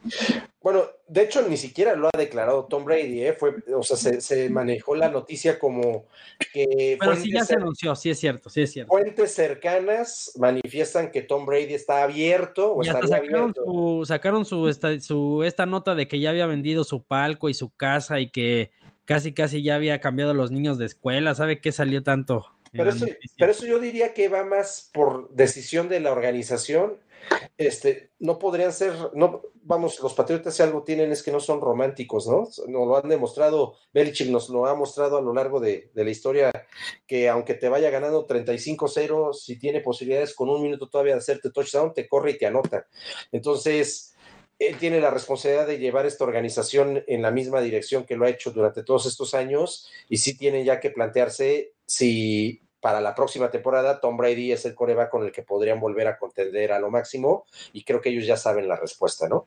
De 1.10 1.22
hecho, 1.22 1.42
ni 1.48 1.56
siquiera 1.56 1.96
lo 1.96 2.06
ha 2.06 2.16
declarado 2.16 2.66
Tom 2.66 2.84
Brady, 2.84 3.24
¿eh? 3.24 3.32
Fue, 3.32 3.56
o 3.74 3.82
sea, 3.82 3.96
se, 3.96 4.48
manejó 4.48 4.94
la 4.94 5.08
noticia 5.08 5.58
como 5.58 6.04
que. 6.52 6.96
Pero 7.00 7.16
sí 7.16 7.32
ya 7.32 7.44
se 7.44 7.56
anunció, 7.56 7.96
sí 7.96 8.10
es 8.10 8.20
cierto, 8.20 8.48
sí 8.48 8.62
es 8.62 8.70
cierto. 8.70 8.92
Fuentes 8.92 9.34
cercanas 9.34 10.30
manifiestan 10.38 11.10
que 11.10 11.22
Tom 11.22 11.46
Brady 11.46 11.74
está 11.74 12.04
abierto 12.04 12.76
o 12.76 12.84
sacaron 12.84 13.12
abierto. 13.12 13.64
Su, 13.64 14.04
sacaron 14.06 14.44
su 14.44 14.68
esta, 14.68 15.00
su 15.00 15.42
esta 15.42 15.66
nota 15.66 15.96
de 15.96 16.06
que 16.06 16.20
ya 16.20 16.30
había 16.30 16.46
vendido 16.46 16.84
su 16.84 17.02
palco 17.02 17.48
y 17.48 17.54
su 17.54 17.70
casa 17.70 18.20
y 18.20 18.30
que 18.30 18.70
casi, 19.04 19.34
casi 19.34 19.64
ya 19.64 19.74
había 19.74 20.00
cambiado 20.00 20.30
a 20.30 20.34
los 20.34 20.52
niños 20.52 20.78
de 20.78 20.86
escuela. 20.86 21.34
¿Sabe 21.34 21.60
qué 21.60 21.72
salió 21.72 22.04
tanto? 22.04 22.46
Pero 22.70 22.90
eso, 22.90 23.06
pero 23.36 23.50
eso 23.50 23.66
yo 23.66 23.80
diría 23.80 24.14
que 24.14 24.28
va 24.28 24.44
más 24.44 24.90
por 24.92 25.28
decisión 25.34 25.88
de 25.88 25.98
la 25.98 26.12
organización. 26.12 26.98
Este, 27.56 28.10
no 28.18 28.38
podrían 28.38 28.72
ser, 28.72 28.94
no, 29.14 29.42
vamos, 29.62 30.00
los 30.00 30.14
patriotas 30.14 30.54
si 30.54 30.62
algo 30.62 30.82
tienen 30.82 31.12
es 31.12 31.22
que 31.22 31.32
no 31.32 31.40
son 31.40 31.60
románticos, 31.60 32.26
¿no? 32.26 32.48
Nos 32.68 32.86
lo 32.86 32.96
han 32.96 33.08
demostrado, 33.08 33.76
Belichick 33.92 34.28
nos 34.30 34.48
lo 34.48 34.66
ha 34.66 34.74
mostrado 34.74 35.18
a 35.18 35.22
lo 35.22 35.32
largo 35.32 35.60
de, 35.60 35.90
de 35.94 36.04
la 36.04 36.10
historia, 36.10 36.50
que 37.06 37.28
aunque 37.28 37.54
te 37.54 37.68
vaya 37.68 37.90
ganando 37.90 38.26
35-0, 38.26 39.34
si 39.34 39.58
tiene 39.58 39.80
posibilidades 39.80 40.34
con 40.34 40.48
un 40.48 40.62
minuto 40.62 40.88
todavía 40.88 41.14
de 41.14 41.18
hacerte 41.18 41.50
touchdown, 41.50 41.92
te 41.92 42.08
corre 42.08 42.32
y 42.32 42.38
te 42.38 42.46
anota. 42.46 42.86
Entonces, 43.32 44.14
él 44.60 44.76
tiene 44.76 45.00
la 45.00 45.10
responsabilidad 45.10 45.66
de 45.66 45.78
llevar 45.78 46.04
esta 46.04 46.24
organización 46.24 47.02
en 47.06 47.22
la 47.22 47.30
misma 47.30 47.62
dirección 47.62 48.04
que 48.04 48.16
lo 48.16 48.26
ha 48.26 48.30
hecho 48.30 48.50
durante 48.50 48.82
todos 48.82 49.06
estos 49.06 49.32
años 49.32 49.90
y 50.08 50.18
sí 50.18 50.36
tienen 50.36 50.66
ya 50.66 50.80
que 50.80 50.90
plantearse 50.90 51.72
si 51.86 52.62
para 52.80 53.00
la 53.00 53.14
próxima 53.14 53.50
temporada 53.50 54.00
Tom 54.00 54.16
Brady 54.16 54.52
es 54.52 54.64
el 54.64 54.74
coreback 54.74 55.10
con 55.10 55.24
el 55.24 55.32
que 55.32 55.42
podrían 55.42 55.80
volver 55.80 56.08
a 56.08 56.18
contender 56.18 56.72
a 56.72 56.78
lo 56.78 56.90
máximo 56.90 57.44
y 57.72 57.84
creo 57.84 58.00
que 58.00 58.08
ellos 58.08 58.26
ya 58.26 58.36
saben 58.36 58.68
la 58.68 58.76
respuesta, 58.76 59.28
¿no? 59.28 59.46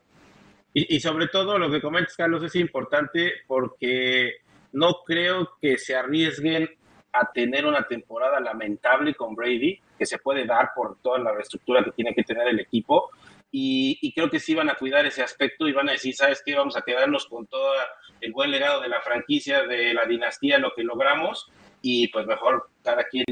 Y, 0.76 0.98
sobre 0.98 1.28
todo 1.28 1.56
lo 1.56 1.70
que 1.70 1.80
comentas, 1.80 2.16
Carlos, 2.16 2.42
es 2.42 2.56
importante 2.56 3.32
porque 3.46 4.38
no 4.72 5.02
creo 5.06 5.52
que 5.62 5.78
se 5.78 5.94
arriesguen 5.94 6.68
a 7.12 7.30
tener 7.30 7.64
una 7.64 7.86
temporada 7.86 8.40
lamentable 8.40 9.14
con 9.14 9.36
Brady, 9.36 9.78
que 9.96 10.04
se 10.04 10.18
puede 10.18 10.44
dar 10.44 10.72
por 10.74 10.98
toda 11.00 11.20
la 11.20 11.30
reestructura 11.30 11.84
que 11.84 11.92
tiene 11.92 12.12
que 12.12 12.24
tener 12.24 12.48
el 12.48 12.58
equipo, 12.58 13.10
y, 13.52 14.12
creo 14.14 14.28
que 14.28 14.40
sí 14.40 14.52
van 14.52 14.68
a 14.68 14.74
cuidar 14.74 15.06
ese 15.06 15.22
aspecto 15.22 15.68
y 15.68 15.72
van 15.72 15.88
a 15.88 15.92
decir, 15.92 16.12
¿sabes 16.12 16.42
qué? 16.44 16.56
Vamos 16.56 16.76
a 16.76 16.82
quedarnos 16.82 17.26
con 17.26 17.46
todo 17.46 17.72
el 18.20 18.32
buen 18.32 18.50
legado 18.50 18.80
de 18.80 18.88
la 18.88 19.00
franquicia, 19.00 19.62
de 19.62 19.94
la 19.94 20.06
dinastía, 20.06 20.58
lo 20.58 20.74
que 20.74 20.82
logramos, 20.82 21.48
y 21.86 22.08
pues 22.08 22.26
mejor 22.26 22.70
cada 22.82 23.04
quien 23.04 23.26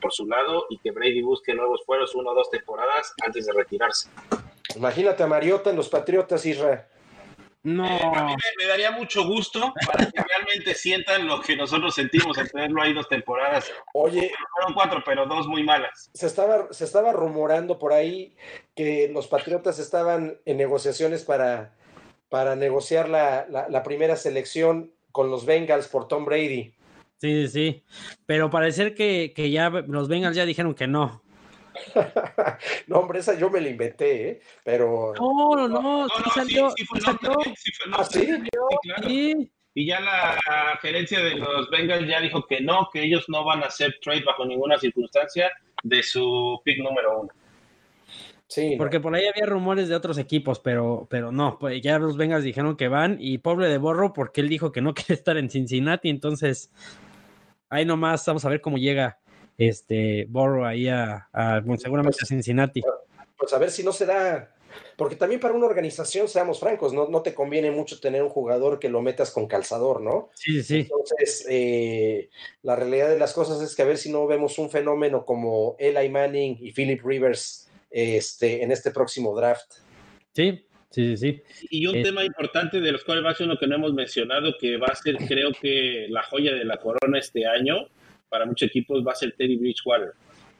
por 0.00 0.14
su 0.14 0.26
lado 0.26 0.64
y 0.70 0.78
que 0.78 0.92
Brady 0.92 1.20
busque 1.20 1.52
nuevos 1.52 1.84
fueros, 1.84 2.14
uno 2.14 2.30
o 2.30 2.34
dos 2.34 2.50
temporadas 2.50 3.12
antes 3.22 3.44
de 3.44 3.52
retirarse. 3.52 4.08
Imagínate 4.74 5.22
a 5.22 5.26
Mariota 5.26 5.68
en 5.68 5.76
los 5.76 5.90
Patriotas, 5.90 6.46
Israel. 6.46 6.80
No. 7.62 7.86
Eh, 7.86 8.00
a 8.14 8.24
mí 8.24 8.34
me, 8.58 8.66
daría 8.66 8.92
mucho 8.92 9.26
gusto 9.26 9.74
para 9.86 10.06
que 10.10 10.22
realmente 10.22 10.74
sientan 10.74 11.26
lo 11.26 11.42
que 11.42 11.54
nosotros 11.54 11.94
sentimos 11.94 12.38
al 12.38 12.50
tenerlo 12.50 12.80
ahí 12.80 12.94
dos 12.94 13.10
temporadas. 13.10 13.70
Oye. 13.92 14.32
Fueron 14.54 14.72
cuatro, 14.72 15.02
pero 15.04 15.26
dos 15.26 15.46
muy 15.46 15.62
malas. 15.62 16.10
Se 16.14 16.26
estaba, 16.26 16.72
se 16.72 16.86
estaba 16.86 17.12
rumorando 17.12 17.78
por 17.78 17.92
ahí 17.92 18.34
que 18.74 19.10
los 19.12 19.26
Patriotas 19.26 19.78
estaban 19.78 20.38
en 20.46 20.56
negociaciones 20.56 21.24
para, 21.24 21.74
para 22.30 22.56
negociar 22.56 23.10
la, 23.10 23.46
la, 23.50 23.82
primera 23.82 24.16
selección 24.16 24.94
con 25.12 25.30
los 25.30 25.44
Bengals 25.44 25.88
por 25.88 26.08
Tom 26.08 26.24
Brady. 26.24 26.74
Sí, 27.18 27.48
sí, 27.48 27.84
pero 28.26 28.48
parece 28.48 28.94
que, 28.94 29.32
que 29.34 29.50
ya 29.50 29.70
los 29.70 30.08
Bengals 30.08 30.36
ya 30.36 30.46
dijeron 30.46 30.74
que 30.74 30.86
no. 30.86 31.22
no, 32.86 32.98
hombre, 32.98 33.18
esa 33.20 33.36
yo 33.38 33.50
me 33.50 33.60
la 33.60 33.68
inventé, 33.68 34.28
¿eh? 34.28 34.40
pero. 34.64 35.14
No, 35.18 35.68
no, 35.68 35.68
no, 35.68 36.08
sí 36.08 36.30
salió. 36.34 36.70
Sí, 36.70 36.84
sí, 39.02 39.52
Y 39.74 39.86
ya 39.86 40.00
la 40.00 40.78
gerencia 40.80 41.20
de 41.20 41.34
los 41.36 41.68
Bengals 41.70 42.08
ya 42.08 42.20
dijo 42.20 42.46
que 42.46 42.60
no, 42.60 42.88
que 42.92 43.02
ellos 43.02 43.24
no 43.28 43.44
van 43.44 43.62
a 43.62 43.66
hacer 43.66 43.98
trade 44.00 44.22
bajo 44.24 44.46
ninguna 44.46 44.78
circunstancia 44.78 45.50
de 45.82 46.02
su 46.02 46.60
pick 46.64 46.78
número 46.78 47.20
uno. 47.20 47.30
Sí, 48.48 48.76
porque 48.78 48.98
por 48.98 49.14
ahí 49.14 49.26
había 49.26 49.44
rumores 49.44 49.88
de 49.88 49.94
otros 49.94 50.16
equipos, 50.16 50.58
pero, 50.58 51.06
pero 51.10 51.30
no, 51.30 51.58
pues 51.58 51.82
ya 51.82 51.98
los 51.98 52.16
Bengals 52.16 52.44
dijeron 52.44 52.76
que 52.76 52.88
van 52.88 53.18
y 53.20 53.38
pobre 53.38 53.68
de 53.68 53.76
Borro 53.76 54.14
porque 54.14 54.40
él 54.40 54.48
dijo 54.48 54.72
que 54.72 54.80
no 54.80 54.94
quiere 54.94 55.14
estar 55.14 55.36
en 55.36 55.50
Cincinnati, 55.50 56.08
entonces 56.08 56.70
ahí 57.68 57.84
nomás 57.84 58.24
vamos 58.26 58.44
a 58.44 58.48
ver 58.48 58.60
cómo 58.60 58.78
llega 58.78 59.18
este 59.56 60.26
Borro 60.28 60.66
ahí 60.66 60.88
a, 60.88 61.28
seguramente 61.78 62.18
a 62.22 62.26
Cincinnati. 62.26 62.82
Pues 63.36 63.52
a 63.52 63.58
ver 63.58 63.70
si 63.70 63.82
no 63.82 63.92
se 63.92 64.06
da, 64.06 64.54
porque 64.96 65.16
también 65.16 65.40
para 65.40 65.54
una 65.54 65.66
organización, 65.66 66.28
seamos 66.28 66.60
francos, 66.60 66.92
no, 66.92 67.08
no 67.08 67.22
te 67.22 67.34
conviene 67.34 67.70
mucho 67.70 68.00
tener 68.00 68.22
un 68.22 68.28
jugador 68.28 68.78
que 68.78 68.88
lo 68.88 69.02
metas 69.02 69.30
con 69.30 69.46
calzador, 69.46 70.00
¿no? 70.00 70.30
Sí, 70.34 70.62
sí. 70.62 70.80
Entonces, 70.80 71.46
eh, 71.48 72.30
la 72.62 72.76
realidad 72.76 73.08
de 73.08 73.18
las 73.18 73.32
cosas 73.32 73.60
es 73.62 73.74
que 73.74 73.82
a 73.82 73.86
ver 73.86 73.98
si 73.98 74.10
no 74.10 74.26
vemos 74.26 74.58
un 74.58 74.70
fenómeno 74.70 75.24
como 75.24 75.76
Eli 75.78 76.08
Manning 76.08 76.58
y 76.60 76.72
Philip 76.72 77.04
Rivers 77.04 77.68
este, 77.90 78.62
en 78.62 78.72
este 78.72 78.90
próximo 78.90 79.34
draft. 79.36 79.72
Sí, 80.34 80.67
Sí, 80.90 81.16
sí, 81.16 81.16
sí. 81.16 81.42
Y 81.70 81.86
un 81.86 82.02
tema 82.02 82.24
importante 82.24 82.80
de 82.80 82.92
los 82.92 83.04
quarterbacks, 83.04 83.40
uno 83.40 83.58
que 83.58 83.66
no 83.66 83.76
hemos 83.76 83.92
mencionado, 83.92 84.54
que 84.58 84.76
va 84.78 84.86
a 84.88 84.94
ser, 84.94 85.16
creo 85.28 85.52
que, 85.52 86.06
la 86.08 86.22
joya 86.22 86.54
de 86.54 86.64
la 86.64 86.78
corona 86.78 87.18
este 87.18 87.46
año 87.46 87.88
para 88.28 88.46
muchos 88.46 88.68
equipos, 88.68 89.06
va 89.06 89.12
a 89.12 89.14
ser 89.14 89.32
Teddy 89.32 89.56
Bridgewater. 89.56 90.12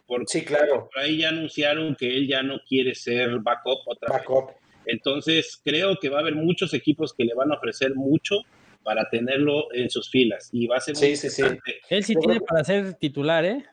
Porque 0.06 0.24
sí, 0.28 0.44
claro. 0.44 0.88
Por 0.92 1.02
ahí 1.02 1.18
ya 1.18 1.28
anunciaron 1.28 1.94
que 1.94 2.16
él 2.16 2.26
ya 2.26 2.42
no 2.42 2.60
quiere 2.66 2.94
ser 2.94 3.38
backup 3.40 3.80
otra 3.86 4.16
backup. 4.16 4.52
Entonces, 4.86 5.60
creo 5.62 5.98
que 6.00 6.08
va 6.08 6.18
a 6.18 6.20
haber 6.20 6.34
muchos 6.34 6.72
equipos 6.72 7.12
que 7.12 7.24
le 7.24 7.34
van 7.34 7.52
a 7.52 7.56
ofrecer 7.56 7.94
mucho 7.94 8.36
para 8.82 9.08
tenerlo 9.10 9.68
en 9.74 9.90
sus 9.90 10.10
filas. 10.10 10.48
Y 10.50 10.66
va 10.66 10.78
a 10.78 10.80
ser 10.80 10.96
sí, 10.96 11.14
sí, 11.14 11.28
sí. 11.28 11.42
Él 11.90 12.04
sí 12.04 12.14
tiene 12.14 12.40
para 12.40 12.64
ser 12.64 12.94
titular, 12.94 13.44
¿eh? 13.44 13.66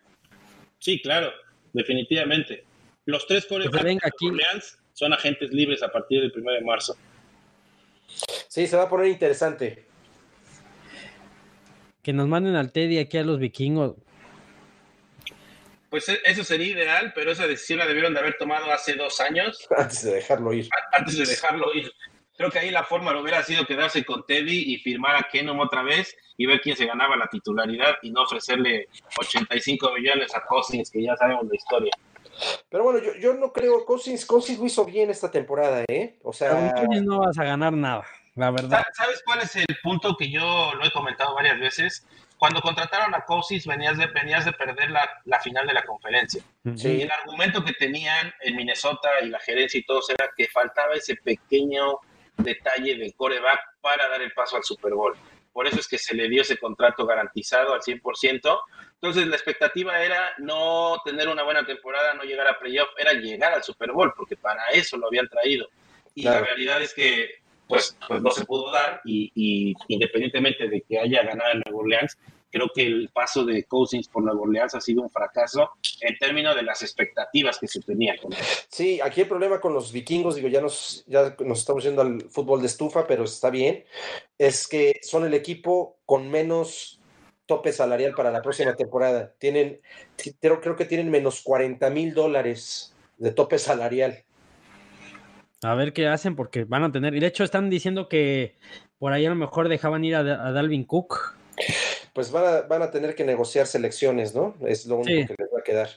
Sí, 0.79 1.01
claro, 1.01 1.31
definitivamente. 1.71 2.65
Los 3.05 3.25
tres 3.27 3.45
quarterbacks 3.45 4.03
aquí 4.03 4.29
son 4.95 5.13
agentes 5.13 5.51
libres 5.51 5.83
a 5.83 5.89
partir 5.89 6.21
del 6.21 6.31
1 6.33 6.51
de 6.53 6.61
marzo. 6.61 6.95
Sí, 8.47 8.65
se 8.65 8.77
va 8.77 8.83
a 8.83 8.89
poner 8.89 9.07
interesante. 9.07 9.85
Que 12.01 12.13
nos 12.13 12.27
manden 12.27 12.55
al 12.55 12.71
Teddy 12.71 12.97
aquí 12.97 13.17
a 13.17 13.23
los 13.23 13.37
vikingos. 13.37 13.95
Pues 15.89 16.07
e, 16.07 16.19
eso 16.23 16.45
sería 16.45 16.67
ideal, 16.67 17.11
pero 17.13 17.31
esa 17.31 17.45
decisión 17.45 17.79
la 17.79 17.87
debieron 17.87 18.13
de 18.13 18.21
haber 18.21 18.37
tomado 18.37 18.71
hace 18.71 18.93
dos 18.93 19.19
años. 19.19 19.67
Antes 19.77 20.03
de 20.03 20.13
dejarlo 20.13 20.53
ir. 20.53 20.69
Antes 20.93 21.17
de 21.17 21.25
dejarlo 21.25 21.73
ir. 21.73 21.91
Creo 22.37 22.49
que 22.49 22.59
ahí 22.59 22.71
la 22.71 22.85
forma 22.85 23.11
lo 23.11 23.21
hubiera 23.21 23.43
sido 23.43 23.65
quedarse 23.65 24.05
con 24.05 24.25
Teddy 24.25 24.73
y 24.73 24.77
firmar 24.77 25.17
a 25.17 25.27
Kenom 25.29 25.59
otra 25.59 25.83
vez 25.83 26.15
y 26.37 26.45
ver 26.45 26.61
quién 26.61 26.77
se 26.77 26.85
ganaba 26.85 27.17
la 27.17 27.27
titularidad 27.27 27.95
y 28.01 28.11
no 28.11 28.23
ofrecerle 28.23 28.87
85 29.19 29.91
millones 29.93 30.33
a 30.35 30.41
Cousins, 30.45 30.89
que 30.89 31.03
ya 31.03 31.17
sabemos 31.17 31.45
la 31.47 31.55
historia. 31.55 31.91
Pero 32.69 32.83
bueno, 32.83 32.99
yo, 32.99 33.15
yo 33.15 33.33
no 33.33 33.51
creo, 33.51 33.85
Cousins, 33.85 34.25
Cousins 34.25 34.59
lo 34.59 34.65
hizo 34.65 34.85
bien 34.85 35.09
esta 35.09 35.31
temporada, 35.31 35.83
¿eh? 35.87 36.17
O 36.23 36.33
sea... 36.33 36.73
no 37.01 37.19
vas 37.19 37.37
a 37.37 37.43
ganar 37.43 37.73
nada, 37.73 38.05
la 38.35 38.51
verdad. 38.51 38.83
¿Sabes 38.93 39.21
cuál 39.25 39.41
es 39.41 39.55
el 39.55 39.65
punto 39.81 40.15
que 40.17 40.29
yo 40.29 40.73
lo 40.75 40.85
he 40.85 40.91
comentado 40.91 41.35
varias 41.35 41.59
veces? 41.59 42.07
Cuando 42.37 42.61
contrataron 42.61 43.15
a 43.15 43.23
Cousins 43.23 43.65
venías 43.65 43.97
de, 43.97 44.07
venías 44.07 44.43
de 44.43 44.51
perder 44.51 44.91
la, 44.91 45.09
la 45.23 45.39
final 45.39 45.65
de 45.65 45.73
la 45.73 45.83
conferencia. 45.83 46.43
Y 46.63 47.01
el 47.01 47.11
argumento 47.11 47.63
que 47.63 47.73
tenían 47.73 48.33
en 48.41 48.55
Minnesota 48.55 49.09
y 49.23 49.29
la 49.29 49.39
gerencia 49.39 49.79
y 49.79 49.85
todos 49.85 50.09
era 50.09 50.29
que 50.35 50.47
faltaba 50.47 50.95
ese 50.95 51.15
pequeño 51.15 51.99
detalle 52.37 52.97
del 52.97 53.15
coreback 53.15 53.59
para 53.79 54.09
dar 54.09 54.21
el 54.21 54.33
paso 54.33 54.57
al 54.57 54.63
Super 54.63 54.93
Bowl. 54.93 55.15
Por 55.53 55.67
eso 55.67 55.79
es 55.79 55.87
que 55.87 55.97
se 55.97 56.13
le 56.13 56.27
dio 56.27 56.41
ese 56.41 56.57
contrato 56.57 57.05
garantizado 57.05 57.73
al 57.73 57.79
100%. 57.79 58.59
Entonces 59.05 59.27
la 59.27 59.35
expectativa 59.35 60.01
era 60.03 60.31
no 60.39 60.97
tener 61.05 61.27
una 61.27 61.43
buena 61.43 61.63
temporada, 61.63 62.15
no 62.15 62.23
llegar 62.23 62.47
a 62.47 62.57
playoff, 62.57 62.89
era 62.97 63.13
llegar 63.13 63.53
al 63.53 63.63
Super 63.63 63.91
Bowl, 63.91 64.11
porque 64.17 64.35
para 64.35 64.69
eso 64.73 64.97
lo 64.97 65.05
habían 65.05 65.29
traído. 65.29 65.67
Y 66.15 66.23
la 66.23 66.39
realidad 66.39 66.81
es 66.81 66.91
que 66.91 67.29
pues, 67.67 67.95
pues 68.07 68.19
no 68.23 68.31
se 68.31 68.45
pudo 68.45 68.71
dar 68.71 69.01
y, 69.05 69.31
y, 69.35 69.75
independientemente 69.89 70.67
de 70.67 70.81
que 70.81 70.97
haya 70.97 71.21
ganado 71.21 71.51
en 71.51 71.61
Nueva 71.67 71.79
Orleans, 71.81 72.17
creo 72.49 72.67
que 72.73 72.87
el 72.87 73.09
paso 73.13 73.45
de 73.45 73.65
Cousins 73.65 74.07
por 74.07 74.23
Nueva 74.23 74.41
Orleans 74.41 74.73
ha 74.73 74.81
sido 74.81 75.03
un 75.03 75.09
fracaso 75.11 75.69
en 76.01 76.17
términos 76.17 76.55
de 76.55 76.63
las 76.63 76.81
expectativas 76.81 77.59
que 77.59 77.67
se 77.67 77.81
tenían 77.81 78.17
con 78.17 78.33
él. 78.33 78.39
Sí, 78.69 78.99
aquí 79.01 79.21
el 79.21 79.27
problema 79.27 79.61
con 79.61 79.75
los 79.75 79.91
vikingos, 79.91 80.33
digo, 80.33 80.47
ya 80.47 80.61
nos, 80.61 81.03
ya 81.05 81.35
nos 81.45 81.59
estamos 81.59 81.83
yendo 81.83 82.01
al 82.01 82.23
fútbol 82.31 82.61
de 82.61 82.67
estufa, 82.67 83.05
pero 83.05 83.25
está 83.25 83.51
bien, 83.51 83.85
es 84.39 84.67
que 84.67 84.99
son 85.03 85.25
el 85.25 85.35
equipo 85.35 85.99
con 86.07 86.31
menos 86.31 86.99
tope 87.45 87.71
salarial 87.71 88.13
para 88.13 88.31
la 88.31 88.41
próxima 88.41 88.75
temporada. 88.75 89.33
Tienen, 89.37 89.81
creo, 90.39 90.61
creo 90.61 90.75
que 90.75 90.85
tienen 90.85 91.09
menos 91.09 91.41
40 91.41 91.89
mil 91.89 92.13
dólares 92.13 92.95
de 93.17 93.31
tope 93.31 93.59
salarial. 93.59 94.23
A 95.61 95.75
ver 95.75 95.93
qué 95.93 96.07
hacen, 96.07 96.35
porque 96.35 96.63
van 96.63 96.83
a 96.83 96.91
tener. 96.91 97.15
Y 97.15 97.19
de 97.19 97.27
hecho, 97.27 97.43
están 97.43 97.69
diciendo 97.69 98.07
que 98.09 98.55
por 98.99 99.13
ahí 99.13 99.25
a 99.25 99.29
lo 99.29 99.35
mejor 99.35 99.69
dejaban 99.69 100.03
ir 100.03 100.15
a, 100.15 100.19
a 100.19 100.51
Dalvin 100.51 100.83
Cook 100.83 101.35
pues 102.15 102.31
van 102.31 102.45
a, 102.45 102.61
van 102.61 102.81
a 102.81 102.91
tener 102.91 103.13
que 103.13 103.25
negociar 103.25 103.67
selecciones, 103.67 104.33
¿no? 104.33 104.55
Es 104.65 104.85
lo 104.85 104.97
único 104.97 105.27
que 105.27 105.35
les 105.37 105.53
va 105.53 105.59
a 105.59 105.63
quedar. 105.63 105.89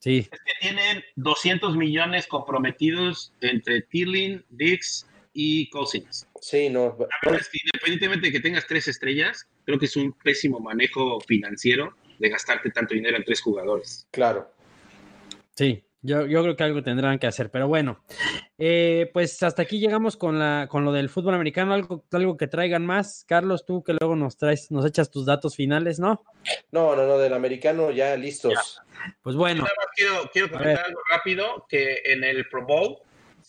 Sí. 0.00 0.28
Es 0.30 0.40
que 0.40 0.52
tienen 0.60 1.04
200 1.14 1.76
millones 1.76 2.26
comprometidos 2.26 3.32
entre 3.40 3.82
Tirlin, 3.82 4.44
Dix 4.50 5.06
y 5.32 5.68
Cousins. 5.70 6.26
Sí, 6.40 6.68
no. 6.68 6.96
La 6.98 7.06
verdad 7.22 7.40
es 7.40 7.48
que 7.48 7.58
independientemente 7.64 8.26
de 8.26 8.32
que 8.32 8.40
tengas 8.40 8.66
tres 8.66 8.88
estrellas, 8.88 9.48
creo 9.64 9.78
que 9.78 9.86
es 9.86 9.96
un 9.96 10.12
pésimo 10.12 10.60
manejo 10.60 11.20
financiero 11.20 11.94
de 12.18 12.28
gastarte 12.28 12.70
tanto 12.70 12.94
dinero 12.94 13.16
en 13.16 13.24
tres 13.24 13.40
jugadores. 13.40 14.06
Claro. 14.10 14.50
Sí, 15.54 15.84
yo, 16.02 16.26
yo 16.26 16.42
creo 16.42 16.56
que 16.56 16.64
algo 16.64 16.82
tendrán 16.82 17.18
que 17.18 17.26
hacer, 17.26 17.50
pero 17.50 17.68
bueno, 17.68 18.02
eh, 18.56 19.10
pues 19.12 19.42
hasta 19.42 19.62
aquí 19.62 19.78
llegamos 19.78 20.16
con, 20.16 20.38
la, 20.38 20.66
con 20.70 20.84
lo 20.84 20.92
del 20.92 21.10
fútbol 21.10 21.34
americano, 21.34 21.74
algo, 21.74 22.04
algo 22.10 22.36
que 22.38 22.46
traigan 22.46 22.86
más. 22.86 23.24
Carlos, 23.28 23.66
tú 23.66 23.82
que 23.84 23.92
luego 23.92 24.16
nos 24.16 24.38
traes, 24.38 24.70
nos 24.70 24.86
echas 24.86 25.10
tus 25.10 25.26
datos 25.26 25.56
finales, 25.56 25.98
¿no? 25.98 26.24
No, 26.72 26.96
no, 26.96 27.06
no, 27.06 27.18
del 27.18 27.34
americano 27.34 27.90
ya 27.90 28.16
listos. 28.16 28.80
Pues 29.22 29.36
bueno. 29.36 29.66
quiero, 29.94 30.30
quiero 30.32 30.50
comentar 30.50 30.86
algo 30.86 31.00
rápido, 31.10 31.66
que 31.68 32.00
en 32.06 32.24
el 32.24 32.48
Pro 32.48 32.64
Bowl 32.64 32.98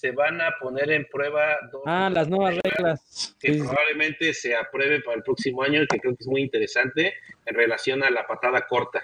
se 0.02 0.10
van 0.10 0.42
a 0.42 0.56
poner 0.60 0.90
en 0.90 1.06
prueba 1.06 1.60
dos 1.72 1.84
ah, 1.86 2.10
las 2.12 2.28
nuevas 2.28 2.56
reglas, 2.64 3.36
que 3.40 3.54
probablemente 3.54 4.34
se 4.34 4.56
apruebe 4.56 5.00
para 5.02 5.18
el 5.18 5.24
próximo 5.24 5.62
año, 5.62 5.86
que 5.88 6.00
creo 6.00 6.16
que 6.16 6.24
es 6.24 6.28
muy 6.28 6.42
interesante 6.42 7.14
en 7.46 7.56
relación 7.56 8.02
a 8.04 8.10
la 8.10 8.26
patada 8.26 8.66
corta. 8.66 9.04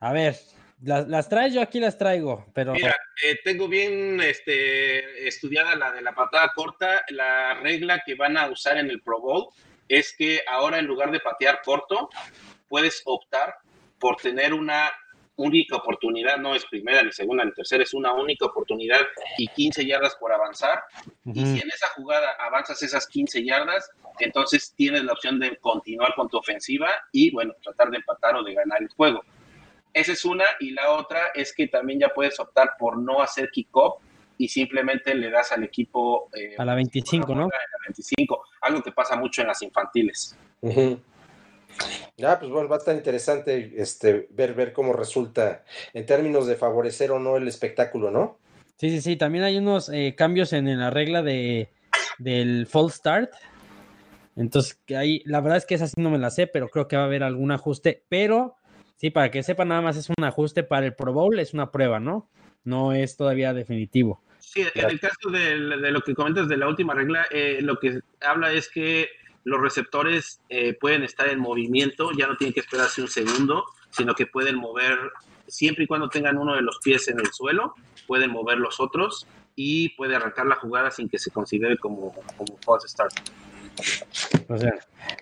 A 0.00 0.12
ver, 0.12 0.34
las, 0.82 1.28
traes, 1.28 1.54
yo 1.54 1.62
aquí 1.62 1.78
las 1.78 1.96
traigo, 1.96 2.46
pero... 2.52 2.72
Mira, 2.72 2.96
eh, 3.24 3.38
tengo 3.44 3.68
bien 3.68 4.20
este, 4.20 5.28
estudiada 5.28 5.76
la 5.76 5.92
de 5.92 6.02
la 6.02 6.16
patada 6.16 6.50
corta. 6.52 7.04
La 7.10 7.54
regla 7.54 8.02
que 8.04 8.16
van 8.16 8.36
a 8.36 8.50
usar 8.50 8.78
en 8.78 8.90
el 8.90 9.02
Pro 9.02 9.20
Bowl 9.20 9.46
es 9.88 10.16
que 10.18 10.40
ahora 10.50 10.80
en 10.80 10.86
lugar 10.86 11.12
de 11.12 11.20
patear 11.20 11.60
corto, 11.64 12.08
puedes 12.66 13.02
optar 13.04 13.54
por 14.00 14.16
tener 14.16 14.52
una 14.52 14.90
única 15.36 15.76
oportunidad, 15.76 16.36
no 16.38 16.54
es 16.54 16.64
primera, 16.66 17.02
ni 17.02 17.12
segunda, 17.12 17.44
ni 17.44 17.52
tercera, 17.52 17.82
es 17.82 17.94
una 17.94 18.12
única 18.12 18.46
oportunidad 18.46 19.00
y 19.36 19.48
15 19.48 19.86
yardas 19.86 20.14
por 20.16 20.32
avanzar. 20.32 20.84
Y 21.24 21.44
si 21.44 21.60
en 21.60 21.68
esa 21.68 21.88
jugada 21.96 22.30
avanzas 22.38 22.82
esas 22.82 23.06
15 23.06 23.44
yardas, 23.44 23.90
entonces 24.20 24.72
tienes 24.76 25.04
la 25.04 25.12
opción 25.12 25.38
de 25.40 25.56
continuar 25.56 26.14
con 26.14 26.28
tu 26.28 26.38
ofensiva 26.38 26.88
y, 27.12 27.30
bueno, 27.32 27.54
tratar 27.62 27.90
de 27.90 27.96
empatar 27.98 28.36
o 28.36 28.42
de 28.42 28.54
ganar 28.54 28.80
el 28.80 28.88
juego. 28.88 29.22
Esa 29.92 30.12
es 30.12 30.24
una. 30.24 30.44
Y 30.60 30.70
la 30.70 30.92
otra 30.92 31.28
es 31.34 31.54
que 31.54 31.68
también 31.68 32.00
ya 32.00 32.08
puedes 32.08 32.38
optar 32.40 32.72
por 32.78 32.98
no 32.98 33.20
hacer 33.20 33.50
kick-off 33.50 34.02
y 34.36 34.48
simplemente 34.48 35.14
le 35.14 35.30
das 35.30 35.52
al 35.52 35.64
equipo. 35.64 36.28
Eh, 36.34 36.54
a 36.58 36.64
la 36.64 36.74
25, 36.74 37.34
¿no? 37.34 37.44
A 37.44 37.46
la 37.46 37.84
25. 37.86 38.44
Algo 38.62 38.82
que 38.82 38.92
pasa 38.92 39.16
mucho 39.16 39.42
en 39.42 39.48
las 39.48 39.62
infantiles. 39.62 40.36
Ya, 42.16 42.38
pues 42.38 42.50
bueno, 42.50 42.68
va 42.68 42.76
a 42.76 42.78
estar 42.78 42.94
interesante 42.94 43.74
este, 43.76 44.28
ver, 44.30 44.54
ver 44.54 44.72
cómo 44.72 44.92
resulta 44.92 45.64
en 45.92 46.06
términos 46.06 46.46
de 46.46 46.56
favorecer 46.56 47.10
o 47.10 47.18
no 47.18 47.36
el 47.36 47.48
espectáculo, 47.48 48.10
¿no? 48.10 48.38
Sí, 48.76 48.90
sí, 48.90 49.00
sí. 49.00 49.16
También 49.16 49.44
hay 49.44 49.56
unos 49.56 49.88
eh, 49.88 50.14
cambios 50.16 50.52
en, 50.52 50.78
la 50.78 50.90
regla 50.90 51.22
de, 51.22 51.70
del 52.18 52.66
false 52.66 52.98
start. 52.98 53.32
Entonces, 54.36 54.80
ahí, 54.96 55.22
la 55.26 55.40
verdad 55.40 55.58
es 55.58 55.66
que 55.66 55.74
esa 55.74 55.86
sí 55.86 55.94
no 55.98 56.10
me 56.10 56.18
la 56.18 56.30
sé, 56.30 56.46
pero 56.46 56.68
creo 56.68 56.88
que 56.88 56.96
va 56.96 57.02
a 57.02 57.06
haber 57.06 57.22
algún 57.22 57.52
ajuste. 57.52 58.04
Pero 58.08 58.56
Sí, 58.96 59.10
para 59.10 59.30
que 59.30 59.42
sepan, 59.42 59.68
nada 59.68 59.82
más 59.82 59.96
es 59.96 60.08
un 60.08 60.24
ajuste 60.24 60.62
para 60.62 60.86
el 60.86 60.94
Pro 60.94 61.12
Bowl, 61.12 61.38
es 61.38 61.52
una 61.52 61.70
prueba, 61.70 62.00
¿no? 62.00 62.30
No 62.64 62.92
es 62.92 63.16
todavía 63.16 63.52
definitivo. 63.52 64.22
Sí, 64.38 64.62
en 64.74 64.90
el 64.90 65.00
caso 65.00 65.30
de, 65.30 65.56
lo 65.56 66.00
que 66.00 66.14
comentas 66.14 66.48
de 66.48 66.56
la 66.56 66.68
última 66.68 66.94
regla, 66.94 67.26
eh, 67.30 67.58
lo 67.60 67.78
que 67.78 68.00
habla 68.20 68.52
es 68.52 68.70
que 68.70 69.08
los 69.44 69.60
receptores 69.60 70.40
eh, 70.48 70.74
pueden 70.74 71.02
estar 71.02 71.28
en 71.28 71.38
movimiento, 71.38 72.10
ya 72.16 72.26
no 72.26 72.36
tienen 72.36 72.54
que 72.54 72.60
esperarse 72.60 73.02
un 73.02 73.08
segundo, 73.08 73.64
sino 73.90 74.14
que 74.14 74.26
pueden 74.26 74.56
mover, 74.56 74.98
siempre 75.46 75.84
y 75.84 75.86
cuando 75.86 76.08
tengan 76.08 76.38
uno 76.38 76.54
de 76.54 76.62
los 76.62 76.78
pies 76.82 77.08
en 77.08 77.20
el 77.20 77.30
suelo, 77.32 77.74
pueden 78.06 78.30
mover 78.30 78.58
los 78.58 78.80
otros 78.80 79.26
y 79.54 79.90
puede 79.90 80.16
arrancar 80.16 80.46
la 80.46 80.56
jugada 80.56 80.90
sin 80.90 81.08
que 81.08 81.18
se 81.18 81.30
considere 81.30 81.78
como, 81.78 82.12
como 82.36 82.58
false 82.64 82.88
start. 82.88 83.12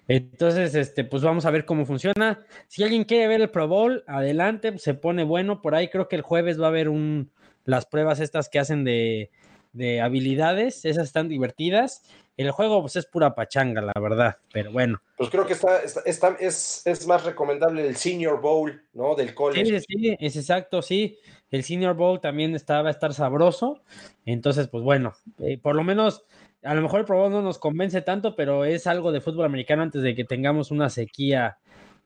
Entonces, 0.08 0.74
este, 0.74 1.04
pues 1.04 1.22
vamos 1.22 1.46
a 1.46 1.50
ver 1.50 1.64
cómo 1.64 1.87
funciona. 1.87 2.40
Si 2.68 2.82
alguien 2.82 3.04
quiere 3.04 3.28
ver 3.28 3.40
el 3.40 3.50
Pro 3.50 3.68
Bowl, 3.68 4.04
adelante, 4.06 4.78
se 4.78 4.94
pone 4.94 5.24
bueno. 5.24 5.62
Por 5.62 5.74
ahí 5.74 5.88
creo 5.88 6.08
que 6.08 6.16
el 6.16 6.22
jueves 6.22 6.61
va 6.61 6.66
a 6.66 6.68
haber 6.68 6.88
un, 6.88 7.30
las 7.64 7.87
pruebas 7.87 8.20
estas 8.20 8.48
que 8.48 8.58
hacen 8.58 8.85
de, 8.85 9.30
de 9.72 10.00
habilidades, 10.00 10.85
esas 10.85 11.06
están 11.06 11.28
divertidas. 11.28 12.02
El 12.36 12.50
juego 12.50 12.80
pues 12.80 12.96
es 12.96 13.06
pura 13.06 13.34
pachanga, 13.34 13.82
la 13.82 13.92
verdad, 14.00 14.36
pero 14.52 14.72
bueno. 14.72 15.02
Pues 15.16 15.28
creo 15.30 15.46
que 15.46 15.52
está, 15.52 15.82
está, 15.82 16.36
es, 16.40 16.82
es, 16.86 17.06
más 17.06 17.24
recomendable 17.24 17.86
el 17.86 17.96
Senior 17.96 18.40
Bowl, 18.40 18.82
¿no? 18.94 19.14
Del 19.14 19.34
college. 19.34 19.80
Sí, 19.80 19.86
sí, 19.88 20.16
es 20.18 20.36
exacto, 20.36 20.80
sí. 20.82 21.18
El 21.50 21.62
Senior 21.62 21.94
Bowl 21.94 22.20
también 22.20 22.54
está, 22.54 22.80
va 22.80 22.88
a 22.88 22.92
estar 22.92 23.12
sabroso. 23.12 23.82
Entonces, 24.24 24.68
pues 24.68 24.82
bueno, 24.82 25.12
eh, 25.40 25.58
por 25.58 25.76
lo 25.76 25.84
menos 25.84 26.24
a 26.62 26.74
lo 26.74 26.82
mejor 26.82 27.00
el 27.00 27.06
Pro 27.06 27.28
no 27.28 27.42
nos 27.42 27.58
convence 27.58 28.02
tanto, 28.02 28.36
pero 28.36 28.64
es 28.64 28.86
algo 28.86 29.12
de 29.12 29.20
fútbol 29.20 29.46
americano 29.46 29.82
antes 29.82 30.02
de 30.02 30.14
que 30.14 30.24
tengamos 30.24 30.70
una 30.70 30.90
sequía 30.90 31.58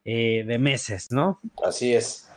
eh, 0.04 0.44
de 0.46 0.58
meses, 0.58 1.10
¿no? 1.10 1.40
Así 1.64 1.94
es. 1.94 2.30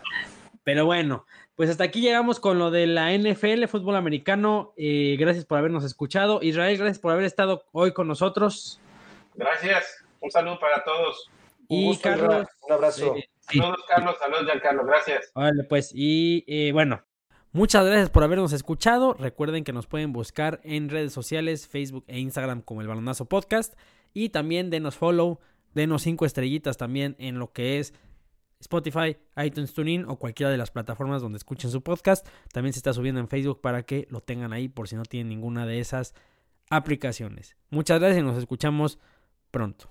Pero 0.63 0.86
bueno, 0.86 1.25
Pues 1.60 1.69
hasta 1.69 1.84
aquí 1.84 2.00
llegamos 2.00 2.39
con 2.39 2.58
lo 2.58 2.72
de 2.72 2.88
la 2.88 3.12
NFL, 3.12 3.65
fútbol 3.65 3.98
americano. 3.98 4.74
Eh, 4.78 5.17
gracias 5.19 5.43
por 5.43 5.58
habernos 5.58 5.84
escuchado. 5.84 6.39
Israel, 6.41 6.78
gracias 6.78 7.00
por 7.00 7.12
haber 7.12 7.26
estado 7.26 7.65
hoy 7.74 7.91
con 7.91 8.08
nosotros. 8.08 8.80
Gracias. 9.36 10.06
Un 10.22 10.32
saludo 10.32 10.58
para 10.58 10.82
todos. 10.86 11.30
y 11.67 11.98
Carlos. 11.98 12.48
Un 12.62 12.72
abrazo. 12.72 13.13
Eh, 13.13 13.30
saludos, 13.39 13.84
Carlos. 13.89 14.15
Saludos, 14.19 14.54
Carlos. 14.63 14.86
Gracias. 14.86 15.32
Vale, 15.36 15.65
pues. 15.65 15.91
Y 15.93 16.45
eh, 16.48 16.72
bueno, 16.72 17.04
muchas 17.52 17.86
gracias 17.86 18.10
por 18.10 18.24
habernos 18.24 18.54
escuchado. 18.54 19.13
Recuerden 19.15 19.65
que 19.65 19.74
nos 19.74 19.86
pueden 19.86 20.13
buscar 20.13 20.62
en 20.63 20.88
redes 20.88 21.12
sociales, 21.12 21.67
Facebook 21.67 22.06
e 22.08 22.19
Instagram 22.19 22.62
como 22.62 22.80
el 22.80 22.88
Balonazo 22.88 23.26
Podcast. 23.26 23.74
Y 24.13 24.30
también 24.30 24.69
denos 24.69 24.95
follow, 24.95 25.41
denos 25.74 26.04
cinco 26.04 26.26
estrellitas 26.26 26.78
también 26.78 27.17
en 27.19 27.38
lo 27.38 27.52
que 27.52 27.80
es 27.80 27.93
Spotify, 28.60 29.17
iTunes 29.38 29.74
TuneIn 29.74 30.06
o 30.06 30.17
cualquiera 30.17 30.52
de 30.52 30.58
las 30.58 30.72
plataformas 30.72 31.22
donde 31.22 31.38
escuchen 31.38 31.72
su 31.72 31.82
podcast. 31.82 32.28
También 32.52 32.74
se 32.74 32.80
está 32.80 32.93
subiendo 32.93 33.22
en 33.22 33.28
Facebook 33.28 33.62
para 33.62 33.84
que 33.84 34.08
lo 34.10 34.22
tengan 34.22 34.52
ahí 34.52 34.67
por 34.67 34.88
si 34.88 34.95
no 34.95 35.04
tienen 35.04 35.30
ninguna 35.30 35.65
de 35.65 35.80
esas 35.80 36.13
aplicaciones. 36.69 37.56
Muchas 37.69 38.00
gracias 38.00 38.22
y 38.22 38.26
nos 38.26 38.38
escuchamos 38.38 39.00
pronto. 39.52 39.89